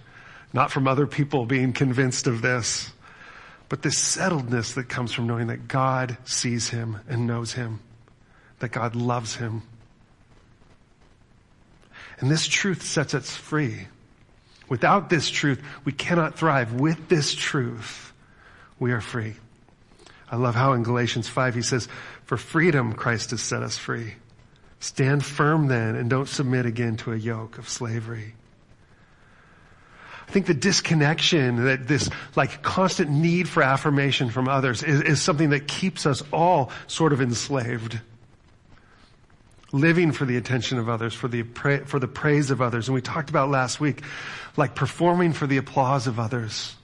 not 0.52 0.72
from 0.72 0.88
other 0.88 1.08
people 1.08 1.46
being 1.46 1.74
convinced 1.74 2.28
of 2.28 2.42
this, 2.42 2.92
but 3.70 3.82
this 3.82 3.96
settledness 3.96 4.76
that 4.76 4.90
comes 4.90 5.14
from 5.14 5.28
knowing 5.28 5.48
that 5.48 5.68
God 5.68 6.18
sees 6.26 6.70
him 6.70 7.00
and 7.08 7.26
knows 7.26 7.54
him, 7.54 7.80
that 8.60 8.72
God 8.72 8.96
loves 8.96 9.36
him. 9.36 9.64
And 12.20 12.30
this 12.30 12.48
truth 12.48 12.84
sets 12.84 13.14
us 13.14 13.36
free. 13.36 13.88
Without 14.70 15.10
this 15.10 15.30
truth, 15.30 15.62
we 15.86 15.92
cannot 15.92 16.38
thrive. 16.38 16.74
With 16.74 17.10
this 17.10 17.34
truth, 17.34 18.14
we 18.80 18.92
are 18.92 19.02
free. 19.02 19.36
I 20.32 20.36
love 20.36 20.56
how 20.56 20.74
in 20.74 20.84
Galatians 20.84 21.28
5 21.28 21.56
he 21.56 21.62
says, 21.62 21.88
for 22.26 22.38
freedom 22.38 22.94
Christ 22.94 23.32
has 23.32 23.42
set 23.42 23.62
us 23.62 23.78
free. 23.78 24.16
Stand 24.84 25.24
firm 25.24 25.70
then 25.70 25.96
and 25.96 26.10
don't 26.10 26.28
submit 26.28 26.66
again 26.66 26.98
to 26.98 27.14
a 27.14 27.16
yoke 27.16 27.58
of 27.58 27.70
slavery. 27.70 28.36
I 30.28 30.32
think 30.32 30.46
the 30.46 30.54
disconnection, 30.54 31.64
that 31.64 31.88
this 31.88 32.10
like 32.36 32.62
constant 32.62 33.10
need 33.10 33.48
for 33.48 33.64
affirmation 33.64 34.30
from 34.30 34.50
others 34.50 34.84
is, 34.84 35.00
is 35.02 35.22
something 35.22 35.52
that 35.52 35.70
keeps 35.70 36.06
us 36.06 36.22
all 36.34 36.70
sort 36.88 37.14
of 37.14 37.22
enslaved. 37.22 38.02
Living 39.72 40.12
for 40.12 40.26
the 40.26 40.36
attention 40.36 40.78
of 40.78 40.90
others, 40.90 41.14
for 41.14 41.30
the, 41.30 41.44
for 41.86 41.98
the 41.98 42.08
praise 42.10 42.52
of 42.52 42.62
others. 42.62 42.90
And 42.90 42.94
we 42.94 43.02
talked 43.02 43.30
about 43.30 43.50
last 43.50 43.80
week, 43.80 44.02
like 44.58 44.76
performing 44.76 45.32
for 45.32 45.48
the 45.48 45.56
applause 45.56 46.08
of 46.08 46.20
others 46.20 46.76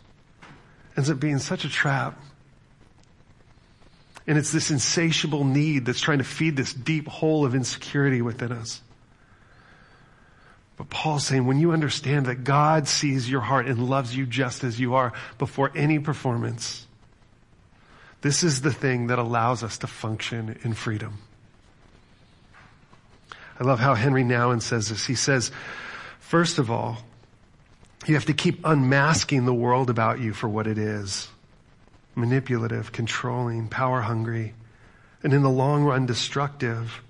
ends 0.95 1.09
up 1.09 1.19
being 1.19 1.39
such 1.39 1.65
a 1.65 1.69
trap. 1.69 2.17
And 4.29 4.37
it's 4.37 4.51
this 4.51 4.69
insatiable 4.69 5.43
need 5.43 5.87
that's 5.87 5.99
trying 5.99 6.19
to 6.19 6.23
feed 6.23 6.55
this 6.55 6.71
deep 6.71 7.07
hole 7.07 7.45
of 7.45 7.55
insecurity 7.55 8.21
within 8.21 8.51
us. 8.51 8.79
But 10.77 10.91
Paul's 10.91 11.25
saying 11.25 11.47
when 11.47 11.59
you 11.59 11.71
understand 11.71 12.27
that 12.27 12.43
God 12.43 12.87
sees 12.87 13.27
your 13.27 13.41
heart 13.41 13.65
and 13.65 13.89
loves 13.89 14.15
you 14.15 14.27
just 14.27 14.63
as 14.63 14.79
you 14.79 14.93
are 14.93 15.13
before 15.39 15.71
any 15.75 15.97
performance, 15.97 16.85
this 18.21 18.43
is 18.43 18.61
the 18.61 18.71
thing 18.71 19.07
that 19.07 19.17
allows 19.17 19.63
us 19.63 19.79
to 19.79 19.87
function 19.87 20.59
in 20.63 20.75
freedom. 20.75 21.17
I 23.59 23.63
love 23.63 23.79
how 23.79 23.95
Henry 23.95 24.23
Nouwen 24.23 24.61
says 24.61 24.89
this. 24.89 25.07
He 25.07 25.15
says, 25.15 25.51
first 26.19 26.59
of 26.59 26.69
all, 26.69 26.99
you 28.05 28.13
have 28.13 28.25
to 28.25 28.33
keep 28.33 28.63
unmasking 28.63 29.45
the 29.45 29.55
world 29.55 29.89
about 29.89 30.19
you 30.19 30.33
for 30.33 30.47
what 30.47 30.67
it 30.67 30.77
is 30.77 31.29
manipulative, 32.15 32.91
controlling, 32.91 33.67
power 33.67 34.01
hungry, 34.01 34.53
and 35.23 35.33
in 35.33 35.41
the 35.41 35.49
long 35.49 35.83
run 35.83 36.05
destructive. 36.05 37.01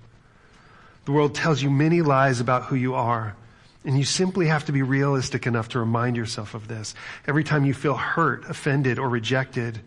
The 1.04 1.12
world 1.12 1.34
tells 1.34 1.62
you 1.62 1.70
many 1.70 2.02
lies 2.02 2.40
about 2.40 2.64
who 2.64 2.76
you 2.76 2.94
are, 2.94 3.36
and 3.84 3.96
you 3.96 4.04
simply 4.04 4.46
have 4.46 4.66
to 4.66 4.72
be 4.72 4.82
realistic 4.82 5.46
enough 5.46 5.70
to 5.70 5.78
remind 5.78 6.16
yourself 6.16 6.54
of 6.54 6.68
this. 6.68 6.94
Every 7.26 7.44
time 7.44 7.64
you 7.64 7.74
feel 7.74 7.94
hurt, 7.94 8.48
offended, 8.48 8.98
or 8.98 9.08
rejected, 9.08 9.80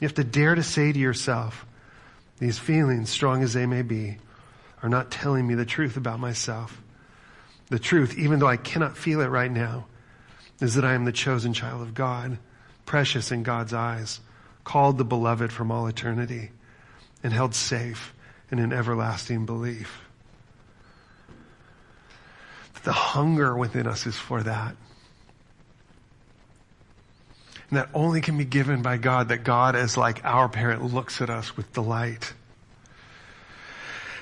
you 0.00 0.06
have 0.06 0.14
to 0.14 0.24
dare 0.24 0.54
to 0.54 0.62
say 0.62 0.92
to 0.92 0.98
yourself, 0.98 1.64
these 2.38 2.58
feelings, 2.58 3.08
strong 3.08 3.42
as 3.42 3.52
they 3.52 3.66
may 3.66 3.82
be, 3.82 4.16
are 4.82 4.88
not 4.88 5.12
telling 5.12 5.46
me 5.46 5.54
the 5.54 5.64
truth 5.64 5.96
about 5.96 6.18
myself. 6.18 6.82
The 7.68 7.78
truth, 7.78 8.18
even 8.18 8.40
though 8.40 8.48
I 8.48 8.56
cannot 8.56 8.96
feel 8.96 9.20
it 9.20 9.28
right 9.28 9.50
now, 9.50 9.86
is 10.60 10.74
that 10.74 10.84
I 10.84 10.94
am 10.94 11.04
the 11.04 11.12
chosen 11.12 11.52
child 11.52 11.82
of 11.82 11.94
God, 11.94 12.38
precious 12.84 13.30
in 13.30 13.44
God's 13.44 13.72
eyes 13.72 14.20
called 14.64 14.98
the 14.98 15.04
beloved 15.04 15.52
from 15.52 15.70
all 15.70 15.86
eternity, 15.86 16.50
and 17.22 17.32
held 17.32 17.54
safe 17.54 18.14
in 18.50 18.58
an 18.58 18.72
everlasting 18.72 19.46
belief. 19.46 20.02
The 22.84 22.92
hunger 22.92 23.56
within 23.56 23.86
us 23.86 24.06
is 24.06 24.16
for 24.16 24.42
that. 24.42 24.74
And 27.70 27.78
that 27.78 27.88
only 27.94 28.20
can 28.20 28.36
be 28.36 28.44
given 28.44 28.82
by 28.82 28.96
God, 28.96 29.28
that 29.28 29.44
God 29.44 29.76
as 29.76 29.96
like 29.96 30.24
our 30.24 30.48
parent 30.48 30.92
looks 30.92 31.20
at 31.22 31.30
us 31.30 31.56
with 31.56 31.72
delight. 31.72 32.34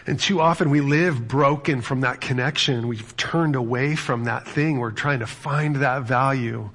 And 0.06 0.20
too 0.20 0.40
often 0.40 0.70
we 0.70 0.80
live 0.80 1.26
broken 1.26 1.82
from 1.82 2.02
that 2.02 2.20
connection. 2.20 2.86
We've 2.86 3.16
turned 3.16 3.56
away 3.56 3.96
from 3.96 4.24
that 4.24 4.46
thing. 4.46 4.78
We're 4.78 4.90
trying 4.90 5.20
to 5.20 5.26
find 5.26 5.76
that 5.76 6.02
value 6.02 6.70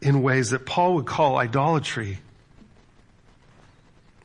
in 0.00 0.22
ways 0.22 0.50
that 0.50 0.66
Paul 0.66 0.94
would 0.94 1.06
call 1.06 1.36
idolatry 1.36 2.20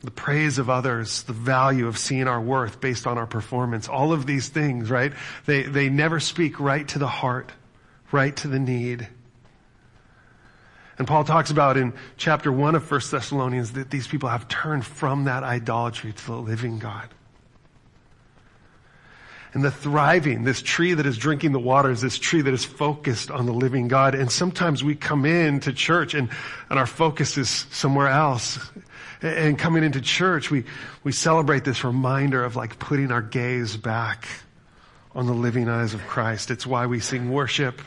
the 0.03 0.12
praise 0.12 0.60
of 0.60 0.69
others, 0.69 1.24
the 1.24 1.33
value 1.33 1.88
of 1.88 1.98
seeing 1.98 2.27
our 2.27 2.41
worth 2.41 2.81
based 2.81 3.07
on 3.07 3.17
our 3.17 3.25
performance, 3.25 3.88
all 3.88 4.12
of 4.12 4.25
these 4.25 4.50
things, 4.50 4.89
right? 4.91 5.13
They, 5.45 5.63
they 5.63 5.89
never 5.89 6.19
speak 6.19 6.60
right 6.60 6.86
to 6.89 7.00
the 7.00 7.07
heart, 7.07 7.51
right 8.12 8.36
to 8.38 8.50
the 8.50 8.60
need. 8.60 9.07
And 10.98 11.07
Paul 11.07 11.24
talks 11.24 11.51
about 11.51 11.77
in 11.77 11.93
chapter 12.17 12.51
one 12.51 12.75
of 12.75 12.89
1 12.89 13.01
Thessalonians 13.12 13.72
that 13.74 13.89
these 13.89 14.07
people 14.07 14.29
have 14.29 14.48
turned 14.50 14.86
from 14.86 15.24
that 15.24 15.43
idolatry 15.43 16.12
to 16.12 16.25
the 16.25 16.36
living 16.36 16.79
God. 16.79 17.07
And 19.53 19.63
the 19.63 19.72
thriving, 19.72 20.43
this 20.43 20.62
tree 20.62 20.95
that 20.95 21.05
is 21.05 21.17
drinking 21.17 21.51
the 21.51 21.60
waters, 21.60 22.01
this 22.01 22.17
tree 22.17 22.41
that 22.41 22.53
is 22.53 22.65
focused 22.65 23.29
on 23.31 23.45
the 23.45 23.53
living 23.53 23.88
God. 23.88 24.15
And 24.15 24.31
sometimes 24.31 24.83
we 24.83 24.95
come 24.95 25.25
into 25.25 25.72
church 25.72 26.15
and, 26.15 26.29
and 26.69 26.79
our 26.79 26.88
focus 26.88 27.38
is 27.38 27.50
somewhere 27.72 28.07
else. 28.07 28.60
And 29.24 29.58
coming 29.58 29.86
into 29.86 30.01
church, 30.01 30.51
we, 30.51 30.65
we 31.03 31.13
celebrate 31.13 31.63
this 31.63 31.86
reminder 31.86 32.44
of 32.44 32.58
like 32.58 32.77
putting 32.77 33.10
our 33.12 33.22
gaze 33.22 33.77
back 33.77 34.27
on 35.15 35.27
the 35.27 35.34
living 35.34 35.70
eyes 35.70 35.94
of 35.94 36.01
Christ. 36.06 36.51
It's 36.51 36.68
why 36.68 36.88
we 36.88 37.00
sing 37.00 37.32
worship 37.32 37.82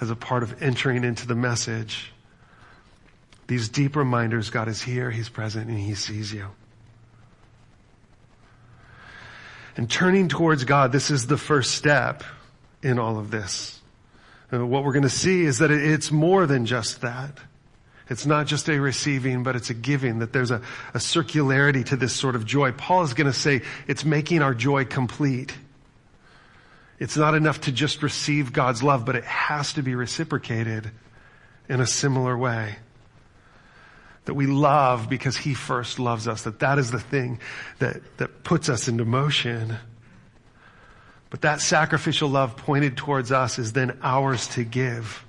as 0.00 0.08
a 0.08 0.16
part 0.16 0.42
of 0.42 0.62
entering 0.62 1.04
into 1.04 1.26
the 1.26 1.34
message. 1.34 2.10
These 3.48 3.68
deep 3.68 3.96
reminders, 3.96 4.48
God 4.48 4.68
is 4.68 4.80
here, 4.80 5.10
He's 5.10 5.28
present, 5.28 5.68
and 5.68 5.78
He 5.78 5.94
sees 5.94 6.32
you. 6.32 6.46
And 9.76 9.90
turning 9.90 10.28
towards 10.28 10.64
God, 10.64 10.90
this 10.90 11.10
is 11.10 11.26
the 11.26 11.38
first 11.38 11.72
step 11.72 12.24
in 12.82 12.98
all 12.98 13.18
of 13.18 13.30
this. 13.30 13.78
And 14.50 14.70
what 14.70 14.84
we're 14.84 14.92
going 14.92 15.02
to 15.02 15.10
see 15.10 15.44
is 15.44 15.58
that 15.58 15.70
it's 15.70 16.10
more 16.10 16.46
than 16.46 16.64
just 16.64 17.02
that. 17.02 17.38
It's 18.10 18.24
not 18.24 18.46
just 18.46 18.68
a 18.68 18.78
receiving, 18.78 19.42
but 19.42 19.54
it's 19.54 19.70
a 19.70 19.74
giving, 19.74 20.20
that 20.20 20.32
there's 20.32 20.50
a, 20.50 20.62
a 20.94 20.98
circularity 20.98 21.84
to 21.86 21.96
this 21.96 22.14
sort 22.14 22.36
of 22.36 22.46
joy. 22.46 22.72
Paul 22.72 23.02
is 23.02 23.12
going 23.12 23.26
to 23.26 23.38
say 23.38 23.62
it's 23.86 24.04
making 24.04 24.40
our 24.40 24.54
joy 24.54 24.86
complete. 24.86 25.52
It's 26.98 27.16
not 27.16 27.34
enough 27.34 27.62
to 27.62 27.72
just 27.72 28.02
receive 28.02 28.52
God's 28.52 28.82
love, 28.82 29.04
but 29.04 29.14
it 29.14 29.24
has 29.24 29.74
to 29.74 29.82
be 29.82 29.94
reciprocated 29.94 30.90
in 31.68 31.80
a 31.80 31.86
similar 31.86 32.36
way. 32.36 32.76
That 34.24 34.34
we 34.34 34.46
love 34.46 35.08
because 35.08 35.36
He 35.36 35.52
first 35.54 35.98
loves 35.98 36.26
us, 36.26 36.42
that 36.42 36.60
that 36.60 36.78
is 36.78 36.90
the 36.90 37.00
thing 37.00 37.40
that, 37.78 38.00
that 38.18 38.42
puts 38.42 38.68
us 38.70 38.88
into 38.88 39.04
motion. 39.04 39.76
But 41.30 41.42
that 41.42 41.60
sacrificial 41.60 42.30
love 42.30 42.56
pointed 42.56 42.96
towards 42.96 43.32
us 43.32 43.58
is 43.58 43.74
then 43.74 43.98
ours 44.02 44.48
to 44.48 44.64
give. 44.64 45.24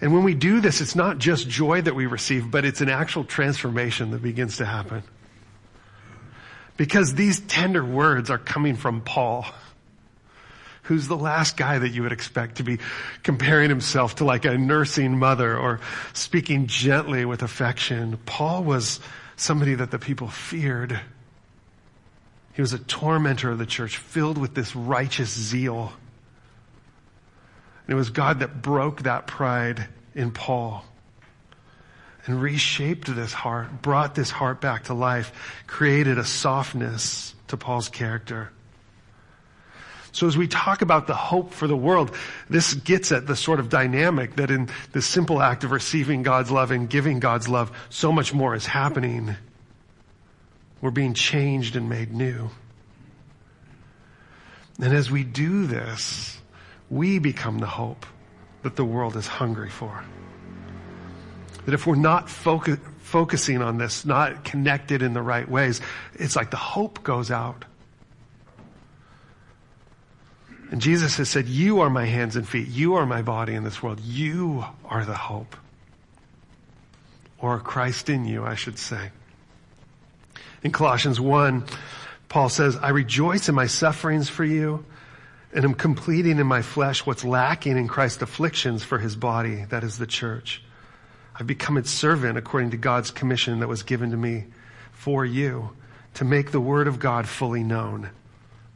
And 0.00 0.12
when 0.12 0.24
we 0.24 0.34
do 0.34 0.60
this, 0.60 0.80
it's 0.80 0.94
not 0.94 1.18
just 1.18 1.48
joy 1.48 1.80
that 1.82 1.94
we 1.94 2.06
receive, 2.06 2.50
but 2.50 2.64
it's 2.64 2.80
an 2.80 2.88
actual 2.88 3.24
transformation 3.24 4.10
that 4.10 4.22
begins 4.22 4.58
to 4.58 4.66
happen. 4.66 5.02
Because 6.76 7.14
these 7.14 7.40
tender 7.40 7.84
words 7.84 8.28
are 8.28 8.38
coming 8.38 8.76
from 8.76 9.00
Paul, 9.00 9.46
who's 10.82 11.08
the 11.08 11.16
last 11.16 11.56
guy 11.56 11.78
that 11.78 11.88
you 11.88 12.02
would 12.02 12.12
expect 12.12 12.56
to 12.56 12.62
be 12.62 12.78
comparing 13.22 13.70
himself 13.70 14.16
to 14.16 14.24
like 14.24 14.44
a 14.44 14.58
nursing 14.58 15.18
mother 15.18 15.56
or 15.56 15.80
speaking 16.12 16.66
gently 16.66 17.24
with 17.24 17.42
affection. 17.42 18.18
Paul 18.26 18.62
was 18.64 19.00
somebody 19.36 19.74
that 19.74 19.90
the 19.90 19.98
people 19.98 20.28
feared. 20.28 21.00
He 22.52 22.60
was 22.60 22.72
a 22.72 22.78
tormentor 22.78 23.50
of 23.50 23.58
the 23.58 23.66
church, 23.66 23.96
filled 23.96 24.38
with 24.38 24.54
this 24.54 24.76
righteous 24.76 25.30
zeal. 25.30 25.92
And 27.86 27.92
it 27.92 27.96
was 27.96 28.10
God 28.10 28.40
that 28.40 28.62
broke 28.62 29.02
that 29.02 29.26
pride 29.26 29.86
in 30.14 30.32
Paul 30.32 30.84
and 32.26 32.42
reshaped 32.42 33.14
this 33.14 33.32
heart, 33.32 33.82
brought 33.82 34.14
this 34.16 34.30
heart 34.30 34.60
back 34.60 34.84
to 34.84 34.94
life, 34.94 35.32
created 35.68 36.18
a 36.18 36.24
softness 36.24 37.34
to 37.48 37.56
Paul's 37.56 37.88
character. 37.88 38.50
So 40.10 40.26
as 40.26 40.36
we 40.36 40.48
talk 40.48 40.82
about 40.82 41.06
the 41.06 41.14
hope 41.14 41.52
for 41.52 41.68
the 41.68 41.76
world, 41.76 42.10
this 42.48 42.74
gets 42.74 43.12
at 43.12 43.26
the 43.26 43.36
sort 43.36 43.60
of 43.60 43.68
dynamic 43.68 44.36
that 44.36 44.50
in 44.50 44.70
the 44.92 45.02
simple 45.02 45.40
act 45.42 45.62
of 45.62 45.70
receiving 45.70 46.22
God's 46.22 46.50
love 46.50 46.70
and 46.70 46.88
giving 46.88 47.20
God's 47.20 47.48
love, 47.48 47.70
so 47.90 48.10
much 48.10 48.32
more 48.32 48.54
is 48.54 48.66
happening. 48.66 49.36
We're 50.80 50.90
being 50.90 51.14
changed 51.14 51.76
and 51.76 51.88
made 51.88 52.12
new. 52.12 52.50
And 54.80 54.92
as 54.92 55.10
we 55.10 55.22
do 55.22 55.66
this, 55.66 56.35
we 56.90 57.18
become 57.18 57.58
the 57.58 57.66
hope 57.66 58.06
that 58.62 58.76
the 58.76 58.84
world 58.84 59.16
is 59.16 59.26
hungry 59.26 59.70
for. 59.70 60.04
That 61.64 61.74
if 61.74 61.86
we're 61.86 61.96
not 61.96 62.30
focus, 62.30 62.78
focusing 62.98 63.62
on 63.62 63.78
this, 63.78 64.04
not 64.04 64.44
connected 64.44 65.02
in 65.02 65.14
the 65.14 65.22
right 65.22 65.48
ways, 65.48 65.80
it's 66.14 66.36
like 66.36 66.50
the 66.50 66.56
hope 66.56 67.02
goes 67.02 67.30
out. 67.30 67.64
And 70.70 70.80
Jesus 70.80 71.16
has 71.18 71.28
said, 71.28 71.46
you 71.46 71.80
are 71.80 71.90
my 71.90 72.06
hands 72.06 72.34
and 72.34 72.46
feet. 72.46 72.68
You 72.68 72.94
are 72.94 73.06
my 73.06 73.22
body 73.22 73.54
in 73.54 73.62
this 73.62 73.82
world. 73.82 74.00
You 74.00 74.64
are 74.84 75.04
the 75.04 75.14
hope. 75.14 75.54
Or 77.38 77.60
Christ 77.60 78.08
in 78.08 78.24
you, 78.24 78.44
I 78.44 78.56
should 78.56 78.78
say. 78.78 79.10
In 80.64 80.72
Colossians 80.72 81.20
1, 81.20 81.64
Paul 82.28 82.48
says, 82.48 82.76
I 82.76 82.88
rejoice 82.88 83.48
in 83.48 83.54
my 83.54 83.66
sufferings 83.66 84.28
for 84.28 84.44
you 84.44 84.84
and 85.52 85.64
am 85.64 85.74
completing 85.74 86.38
in 86.38 86.46
my 86.46 86.62
flesh 86.62 87.06
what's 87.06 87.24
lacking 87.24 87.76
in 87.76 87.88
Christ's 87.88 88.22
afflictions 88.22 88.82
for 88.82 88.98
his 88.98 89.16
body, 89.16 89.64
that 89.70 89.84
is 89.84 89.98
the 89.98 90.06
church. 90.06 90.62
I've 91.34 91.46
become 91.46 91.76
its 91.76 91.90
servant 91.90 92.38
according 92.38 92.70
to 92.70 92.76
God's 92.76 93.10
commission 93.10 93.60
that 93.60 93.68
was 93.68 93.82
given 93.82 94.10
to 94.10 94.16
me 94.16 94.44
for 94.92 95.24
you 95.24 95.70
to 96.14 96.24
make 96.24 96.50
the 96.50 96.60
word 96.60 96.88
of 96.88 96.98
God 96.98 97.28
fully 97.28 97.62
known. 97.62 98.10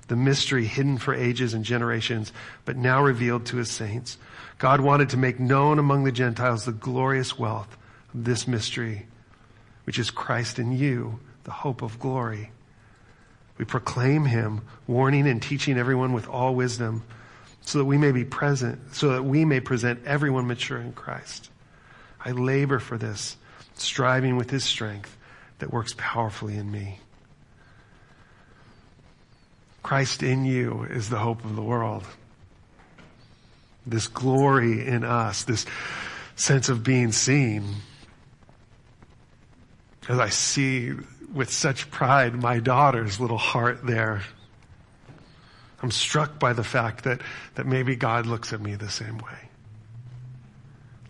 The 0.09 0.17
mystery 0.17 0.67
hidden 0.67 0.99
for 0.99 1.15
ages 1.15 1.55
and 1.55 1.65
generations, 1.65 2.33
but 2.65 2.77
now 2.77 3.03
revealed 3.03 3.47
to 3.47 3.57
his 3.57 3.71
saints. 3.71 4.19
God 4.59 4.81
wanted 4.81 5.11
to 5.11 5.17
make 5.17 5.41
known 5.41 5.79
among 5.79 6.05
the 6.05 6.13
Gentiles 6.13 6.65
the 6.65 6.73
glorious 6.73 7.39
wealth 7.39 7.77
of 8.13 8.25
this 8.25 8.47
mystery, 8.47 9.07
which 9.85 9.99
is 9.99 10.11
Christ 10.11 10.59
in 10.59 10.73
you, 10.73 11.21
the 11.45 11.51
hope 11.51 11.81
of 11.81 11.99
glory. 11.99 12.51
We 13.61 13.67
proclaim 13.67 14.25
him, 14.25 14.63
warning 14.87 15.29
and 15.29 15.43
teaching 15.43 15.77
everyone 15.77 16.15
with 16.15 16.27
all 16.27 16.55
wisdom, 16.55 17.05
so 17.61 17.77
that 17.77 17.85
we 17.85 17.99
may 17.99 18.11
be 18.11 18.25
present, 18.25 18.95
so 18.95 19.11
that 19.11 19.23
we 19.23 19.45
may 19.45 19.61
present 19.61 20.07
everyone 20.07 20.47
mature 20.47 20.81
in 20.81 20.95
Christ. 20.95 21.51
I 22.25 22.31
labor 22.31 22.79
for 22.79 22.97
this, 22.97 23.37
striving 23.75 24.39
with 24.39 24.49
his 24.49 24.65
strength 24.65 25.15
that 25.59 25.71
works 25.71 25.95
powerfully 25.99 26.57
in 26.57 26.71
me. 26.71 27.01
Christ 29.83 30.23
in 30.23 30.47
you 30.47 30.87
is 30.89 31.11
the 31.11 31.19
hope 31.19 31.45
of 31.45 31.55
the 31.55 31.61
world. 31.61 32.05
This 33.87 34.09
glory 34.09 34.87
in 34.87 35.05
us, 35.05 35.45
this 35.45 35.67
sense 36.35 36.71
of 36.71 36.83
being 36.83 37.13
seen. 37.13 37.75
As 40.09 40.19
I 40.19 40.31
see 40.31 40.95
with 41.33 41.51
such 41.51 41.91
pride 41.91 42.35
my 42.35 42.59
daughter's 42.59 43.21
little 43.21 43.39
heart 43.39 43.87
there, 43.87 44.23
I'm 45.83 45.91
struck 45.91 46.39
by 46.39 46.53
the 46.53 46.65
fact 46.65 47.05
that, 47.05 47.21
that 47.55 47.67
maybe 47.67 47.97
God 47.97 48.27
looks 48.27 48.53
at 48.53 48.61
me 48.61 48.75
the 48.75 48.91
same 48.91 49.19
way 49.19 49.51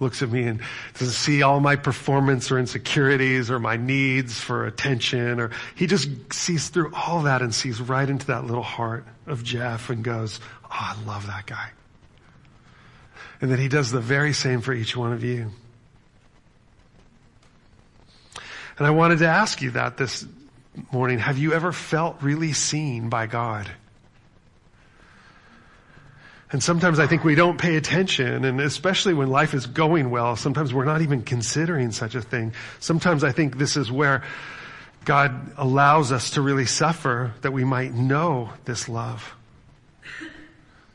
looks 0.01 0.23
at 0.23 0.31
me 0.31 0.45
and 0.45 0.61
doesn't 0.95 1.13
see 1.13 1.43
all 1.43 1.61
my 1.61 1.77
performance 1.77 2.51
or 2.51 2.59
insecurities 2.59 3.51
or 3.51 3.59
my 3.59 3.77
needs 3.77 4.41
for 4.41 4.67
attention 4.67 5.39
or 5.39 5.51
he 5.75 5.87
just 5.87 6.09
sees 6.33 6.71
through 6.71 6.93
all 6.95 7.23
that 7.23 7.43
and 7.43 7.55
sees 7.55 7.81
right 7.81 8.09
into 8.09 8.27
that 8.29 8.45
little 8.45 8.63
heart 8.63 9.05
of 9.27 9.45
Jeff 9.45 9.91
and 9.91 10.03
goes, 10.03 10.41
Oh, 10.65 10.69
I 10.71 10.97
love 11.07 11.27
that 11.27 11.47
guy. 11.47 11.69
And 13.41 13.51
then 13.51 13.59
he 13.59 13.69
does 13.69 13.91
the 13.91 14.01
very 14.01 14.33
same 14.33 14.61
for 14.61 14.73
each 14.73 14.97
one 14.97 15.13
of 15.13 15.23
you. 15.23 15.51
And 18.81 18.87
I 18.87 18.93
wanted 18.93 19.19
to 19.19 19.29
ask 19.29 19.61
you 19.61 19.73
that 19.73 19.99
this 19.99 20.27
morning. 20.91 21.19
Have 21.19 21.37
you 21.37 21.53
ever 21.53 21.71
felt 21.71 22.23
really 22.23 22.55
seen 22.55 23.11
by 23.11 23.27
God? 23.27 23.71
And 26.51 26.63
sometimes 26.63 26.99
I 26.99 27.07
think 27.07 27.23
we 27.23 27.35
don't 27.35 27.59
pay 27.59 27.77
attention, 27.77 28.47
and 28.47 28.59
especially 28.59 29.13
when 29.13 29.29
life 29.29 29.53
is 29.53 29.67
going 29.67 30.09
well, 30.09 30.35
sometimes 30.35 30.73
we're 30.73 30.87
not 30.87 31.03
even 31.03 31.21
considering 31.21 31.93
such 31.93 32.15
a 32.15 32.23
thing. 32.23 32.55
Sometimes 32.79 33.23
I 33.23 33.33
think 33.33 33.59
this 33.59 33.77
is 33.77 33.93
where 33.93 34.25
God 35.05 35.53
allows 35.59 36.11
us 36.11 36.31
to 36.31 36.41
really 36.41 36.65
suffer 36.65 37.35
that 37.43 37.53
we 37.53 37.65
might 37.65 37.93
know 37.93 38.49
this 38.65 38.89
love. 38.89 39.35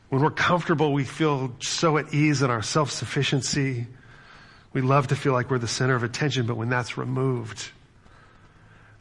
When 0.08 0.22
we're 0.22 0.32
comfortable, 0.32 0.92
we 0.92 1.04
feel 1.04 1.54
so 1.60 1.98
at 1.98 2.12
ease 2.12 2.42
in 2.42 2.50
our 2.50 2.62
self-sufficiency. 2.62 3.86
We 4.72 4.80
love 4.80 5.06
to 5.06 5.14
feel 5.14 5.34
like 5.34 5.52
we're 5.52 5.58
the 5.58 5.68
center 5.68 5.94
of 5.94 6.02
attention, 6.02 6.46
but 6.46 6.56
when 6.56 6.68
that's 6.68 6.98
removed, 6.98 7.70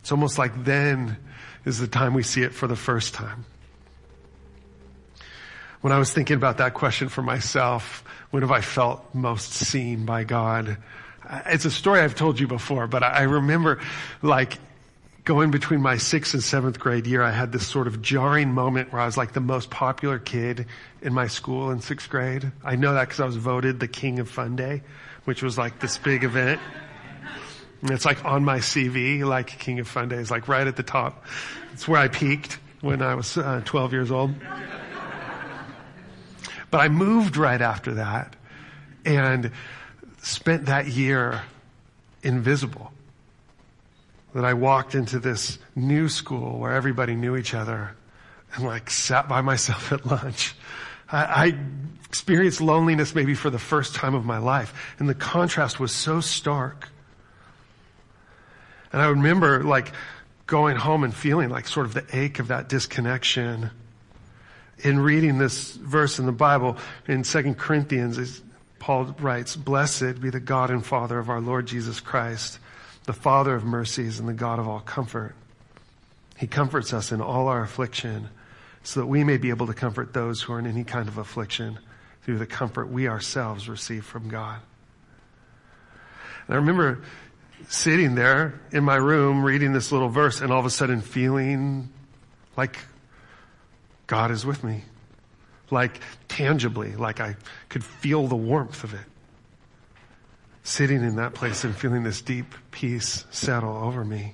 it's 0.05 0.11
almost 0.11 0.37
like 0.37 0.63
then 0.63 1.17
is 1.65 1.79
the 1.79 1.87
time 1.87 2.13
we 2.13 2.21
see 2.21 2.43
it 2.43 2.53
for 2.53 2.67
the 2.67 2.75
first 2.75 3.15
time 3.15 3.43
when 5.81 5.91
I 5.91 5.99
was 5.99 6.11
thinking 6.11 6.35
about 6.35 6.57
that 6.57 6.73
question 6.73 7.09
for 7.09 7.21
myself, 7.21 8.03
when 8.31 8.41
have 8.41 8.51
I 8.51 8.61
felt 8.61 9.13
most 9.13 9.53
seen 9.53 10.03
by 10.03 10.23
God? 10.23 10.77
It's 11.45 11.65
a 11.65 11.69
story 11.69 11.99
I've 11.99 12.15
told 12.15 12.39
you 12.39 12.47
before, 12.47 12.87
but 12.87 13.03
I 13.03 13.21
remember 13.21 13.79
like 14.23 14.57
going 15.25 15.51
between 15.51 15.81
my 15.83 15.97
sixth 15.97 16.33
and 16.33 16.43
seventh 16.43 16.79
grade 16.79 17.05
year, 17.05 17.21
I 17.21 17.29
had 17.29 17.51
this 17.51 17.67
sort 17.67 17.85
of 17.85 18.01
jarring 18.01 18.51
moment 18.51 18.91
where 18.91 18.99
I 18.99 19.05
was 19.05 19.15
like 19.15 19.33
the 19.33 19.41
most 19.41 19.69
popular 19.69 20.17
kid 20.17 20.65
in 21.03 21.13
my 21.13 21.27
school 21.27 21.69
in 21.69 21.81
sixth 21.81 22.09
grade. 22.09 22.51
I 22.63 22.75
know 22.75 22.95
that 22.95 23.07
because 23.07 23.19
I 23.19 23.25
was 23.25 23.35
voted 23.35 23.79
the 23.79 23.87
king 23.87 24.17
of 24.17 24.27
fun 24.27 24.55
day 24.55 24.81
which 25.25 25.43
was 25.43 25.57
like 25.57 25.79
this 25.79 25.97
big 25.97 26.23
event. 26.23 26.61
It's 27.91 28.05
like 28.05 28.23
on 28.25 28.43
my 28.43 28.59
CV, 28.59 29.23
like 29.23 29.47
King 29.47 29.79
of 29.79 29.87
Fun 29.87 30.09
Days, 30.09 30.31
like 30.31 30.47
right 30.47 30.65
at 30.65 30.75
the 30.75 30.83
top. 30.83 31.25
It's 31.73 31.87
where 31.87 31.99
I 31.99 32.07
peaked 32.07 32.59
when 32.81 33.01
I 33.01 33.15
was 33.15 33.37
uh, 33.37 33.61
12 33.65 33.93
years 33.93 34.11
old. 34.11 34.33
But 36.71 36.81
I 36.81 36.89
moved 36.89 37.37
right 37.37 37.61
after 37.61 37.93
that 37.93 38.35
and 39.05 39.51
spent 40.21 40.65
that 40.65 40.87
year 40.87 41.41
invisible. 42.21 42.91
That 44.33 44.43
I 44.43 44.55
walked 44.55 44.95
into 44.95 45.19
this 45.19 45.57
new 45.75 46.09
school 46.09 46.59
where 46.59 46.73
everybody 46.73 47.15
knew 47.15 47.37
each 47.37 47.53
other 47.53 47.95
and 48.53 48.65
like 48.65 48.89
sat 48.89 49.29
by 49.29 49.39
myself 49.39 49.91
at 49.93 50.05
lunch. 50.05 50.53
I, 51.09 51.23
I 51.23 51.57
experienced 52.09 52.59
loneliness 52.59 53.15
maybe 53.15 53.35
for 53.35 53.49
the 53.49 53.59
first 53.59 53.95
time 53.95 54.13
of 54.13 54.25
my 54.25 54.39
life 54.39 54.95
and 54.99 55.07
the 55.07 55.15
contrast 55.15 55.79
was 55.79 55.93
so 55.93 56.19
stark. 56.19 56.89
And 58.95 59.01
I 59.01 59.07
remember 59.07 59.61
like 59.61 59.91
going 60.47 60.77
home 60.77 61.03
and 61.03 61.13
feeling 61.13 61.49
like 61.49 61.67
sort 61.67 61.85
of 61.85 61.93
the 61.93 62.05
ache 62.13 62.39
of 62.39 62.47
that 62.47 62.69
disconnection. 62.69 63.69
In 64.79 64.99
reading 64.99 65.37
this 65.37 65.73
verse 65.73 66.17
in 66.17 66.25
the 66.25 66.31
Bible 66.31 66.77
in 67.05 67.23
2 67.23 67.55
Corinthians, 67.55 68.41
Paul 68.79 69.13
writes, 69.19 69.57
Blessed 69.57 70.21
be 70.21 70.29
the 70.29 70.39
God 70.39 70.71
and 70.71 70.85
Father 70.85 71.19
of 71.19 71.29
our 71.29 71.41
Lord 71.41 71.65
Jesus 71.65 71.99
Christ, 71.99 72.57
the 73.03 73.11
Father 73.11 73.53
of 73.53 73.65
mercies 73.65 74.17
and 74.17 74.29
the 74.29 74.33
God 74.33 74.59
of 74.59 74.67
all 74.69 74.79
comfort. 74.79 75.35
He 76.37 76.47
comforts 76.47 76.93
us 76.93 77.11
in 77.11 77.19
all 77.19 77.49
our 77.49 77.63
affliction 77.63 78.29
so 78.83 79.01
that 79.01 79.07
we 79.07 79.25
may 79.25 79.35
be 79.35 79.49
able 79.49 79.67
to 79.67 79.73
comfort 79.73 80.13
those 80.13 80.41
who 80.41 80.53
are 80.53 80.59
in 80.59 80.67
any 80.67 80.85
kind 80.85 81.09
of 81.09 81.17
affliction 81.17 81.79
through 82.21 82.37
the 82.37 82.47
comfort 82.47 82.89
we 82.89 83.09
ourselves 83.09 83.67
receive 83.67 84.05
from 84.05 84.29
God. 84.29 84.61
And 86.47 86.53
I 86.53 86.57
remember 86.57 87.01
sitting 87.67 88.15
there 88.15 88.59
in 88.71 88.83
my 88.83 88.95
room 88.95 89.43
reading 89.43 89.73
this 89.73 89.91
little 89.91 90.09
verse 90.09 90.41
and 90.41 90.51
all 90.51 90.59
of 90.59 90.65
a 90.65 90.69
sudden 90.69 91.01
feeling 91.01 91.89
like 92.55 92.77
God 94.07 94.31
is 94.31 94.45
with 94.45 94.63
me 94.63 94.83
like 95.71 95.99
tangibly, 96.27 96.95
like 96.95 97.19
I 97.19 97.35
could 97.69 97.83
feel 97.83 98.27
the 98.27 98.35
warmth 98.35 98.83
of 98.83 98.93
it. 98.93 99.05
Sitting 100.63 101.03
in 101.03 101.17
that 101.17 101.33
place 101.33 101.63
and 101.63 101.75
feeling 101.75 102.03
this 102.03 102.21
deep 102.21 102.55
peace 102.71 103.25
settle 103.31 103.75
over 103.75 104.03
me. 104.03 104.33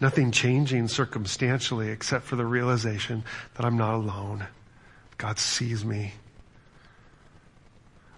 Nothing 0.00 0.30
changing 0.30 0.88
circumstantially 0.88 1.88
except 1.88 2.24
for 2.24 2.36
the 2.36 2.44
realization 2.44 3.24
that 3.54 3.64
I'm 3.64 3.76
not 3.76 3.94
alone. 3.94 4.46
God 5.18 5.38
sees 5.38 5.84
me. 5.84 6.12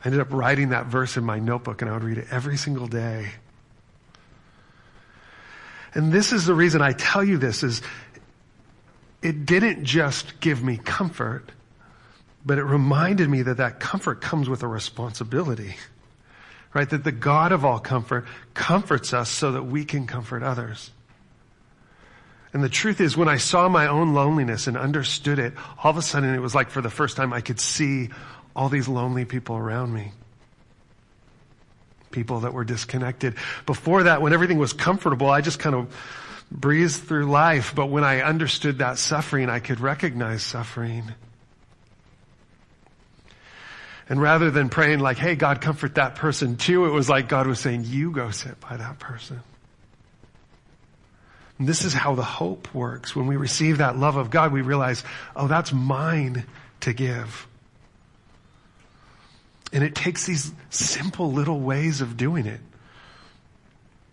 I 0.03 0.07
ended 0.07 0.21
up 0.21 0.33
writing 0.33 0.71
that 0.71 0.87
verse 0.87 1.17
in 1.17 1.25
my 1.25 1.39
notebook 1.39 1.81
and 1.81 1.91
I 1.91 1.95
would 1.95 2.05
read 2.05 2.19
it 2.19 2.27
every 2.31 2.57
single 2.57 2.87
day. 2.87 3.31
And 5.95 6.13
this 6.13 6.33
is 6.33 6.47
the 6.47 6.55
reason 6.55 6.83
I 6.83 6.93
tell 6.93 7.25
you 7.25 7.39
this 7.39 7.63
is 7.63 7.83
it 9.23 9.47
didn't 9.47 9.85
just 9.85 10.41
give 10.41 10.63
me 10.63 10.77
comfort. 10.77 11.51
But 12.45 12.59
it 12.59 12.65
reminded 12.65 13.29
me 13.29 13.43
that 13.43 13.57
that 13.57 13.81
comfort 13.81 14.21
comes 14.21 14.49
with 14.49 14.63
a 14.63 14.69
responsibility. 14.69 15.77
Right? 16.73 16.89
That 16.89 17.05
the 17.05 17.13
God 17.13 17.53
of 17.53 17.65
all 17.65 17.79
comfort 17.79 18.27
comforts 18.55 19.13
us 19.13 19.31
so 19.31 19.53
that 19.53 19.65
we 19.65 19.85
can 19.85 20.07
comfort 20.07 20.43
others. 20.43 20.91
And 22.53 22.63
the 22.63 22.69
truth 22.69 23.01
is 23.01 23.17
when 23.17 23.29
I 23.29 23.37
saw 23.37 23.69
my 23.69 23.89
own 23.89 24.15
loneliness 24.15 24.67
and 24.67 24.77
understood 24.77 25.39
it, 25.39 25.55
all 25.83 25.91
of 25.91 25.97
a 25.97 26.03
sudden 26.03 26.35
it 26.35 26.41
was 26.41 26.55
like 26.55 26.71
for 26.71 26.81
the 26.81 26.91
first 26.91 27.17
time 27.17 27.33
I 27.33 27.41
could 27.41 27.61
see 27.61 28.11
all 28.57 28.69
these 28.69 28.89
lonely 28.89 29.25
people 29.25 29.57
around 29.57 29.93
me. 29.93 30.13
People 32.11 32.41
that 32.41 32.53
were 32.53 32.65
disconnected. 32.65 33.35
Before 33.67 34.05
that, 34.05 34.23
when 34.23 34.33
everything 34.33 34.59
was 34.59 34.73
comfortable, 34.73 35.29
I 35.29 35.41
just 35.41 35.59
kind 35.59 35.75
of 35.75 35.95
breezed 36.51 37.05
through 37.05 37.27
life. 37.27 37.75
But 37.75 37.87
when 37.87 38.05
I 38.05 38.23
understood 38.23 38.79
that 38.79 38.99
suffering, 38.99 39.51
I 39.51 39.61
could 39.61 39.81
recognize 39.81 40.43
suffering. 40.43 41.13
And 44.09 44.23
rather 44.23 44.51
than 44.51 44.71
praying 44.71 45.01
like, 45.01 45.19
hey, 45.19 45.35
God, 45.35 45.61
comfort 45.61 45.97
that 45.97 46.15
person 46.15 46.57
too, 46.57 46.87
it 46.87 46.91
was 46.91 47.11
like 47.11 47.29
God 47.29 47.47
was 47.47 47.61
saying, 47.61 47.85
you 47.85 48.11
go 48.11 48.31
sit 48.31 48.59
by 48.61 48.77
that 48.77 48.99
person. 48.99 49.43
And 51.59 51.69
this 51.69 51.85
is 51.85 51.93
how 51.93 52.15
the 52.15 52.23
hope 52.23 52.73
works. 52.73 53.15
When 53.15 53.27
we 53.27 53.37
receive 53.37 53.79
that 53.79 53.99
love 53.99 54.17
of 54.17 54.31
God, 54.31 54.53
we 54.53 54.63
realize, 54.63 55.05
oh, 55.37 55.49
that's 55.49 55.73
mine 55.73 56.45
to 56.81 56.93
give. 56.93 57.47
And 59.73 59.85
it 59.85 59.95
takes 59.95 60.27
these 60.27 60.53
simple 60.71 61.33
little 61.33 61.61
ways 61.61 62.01
of 62.01 62.17
doing 62.17 62.47
it. 62.47 62.61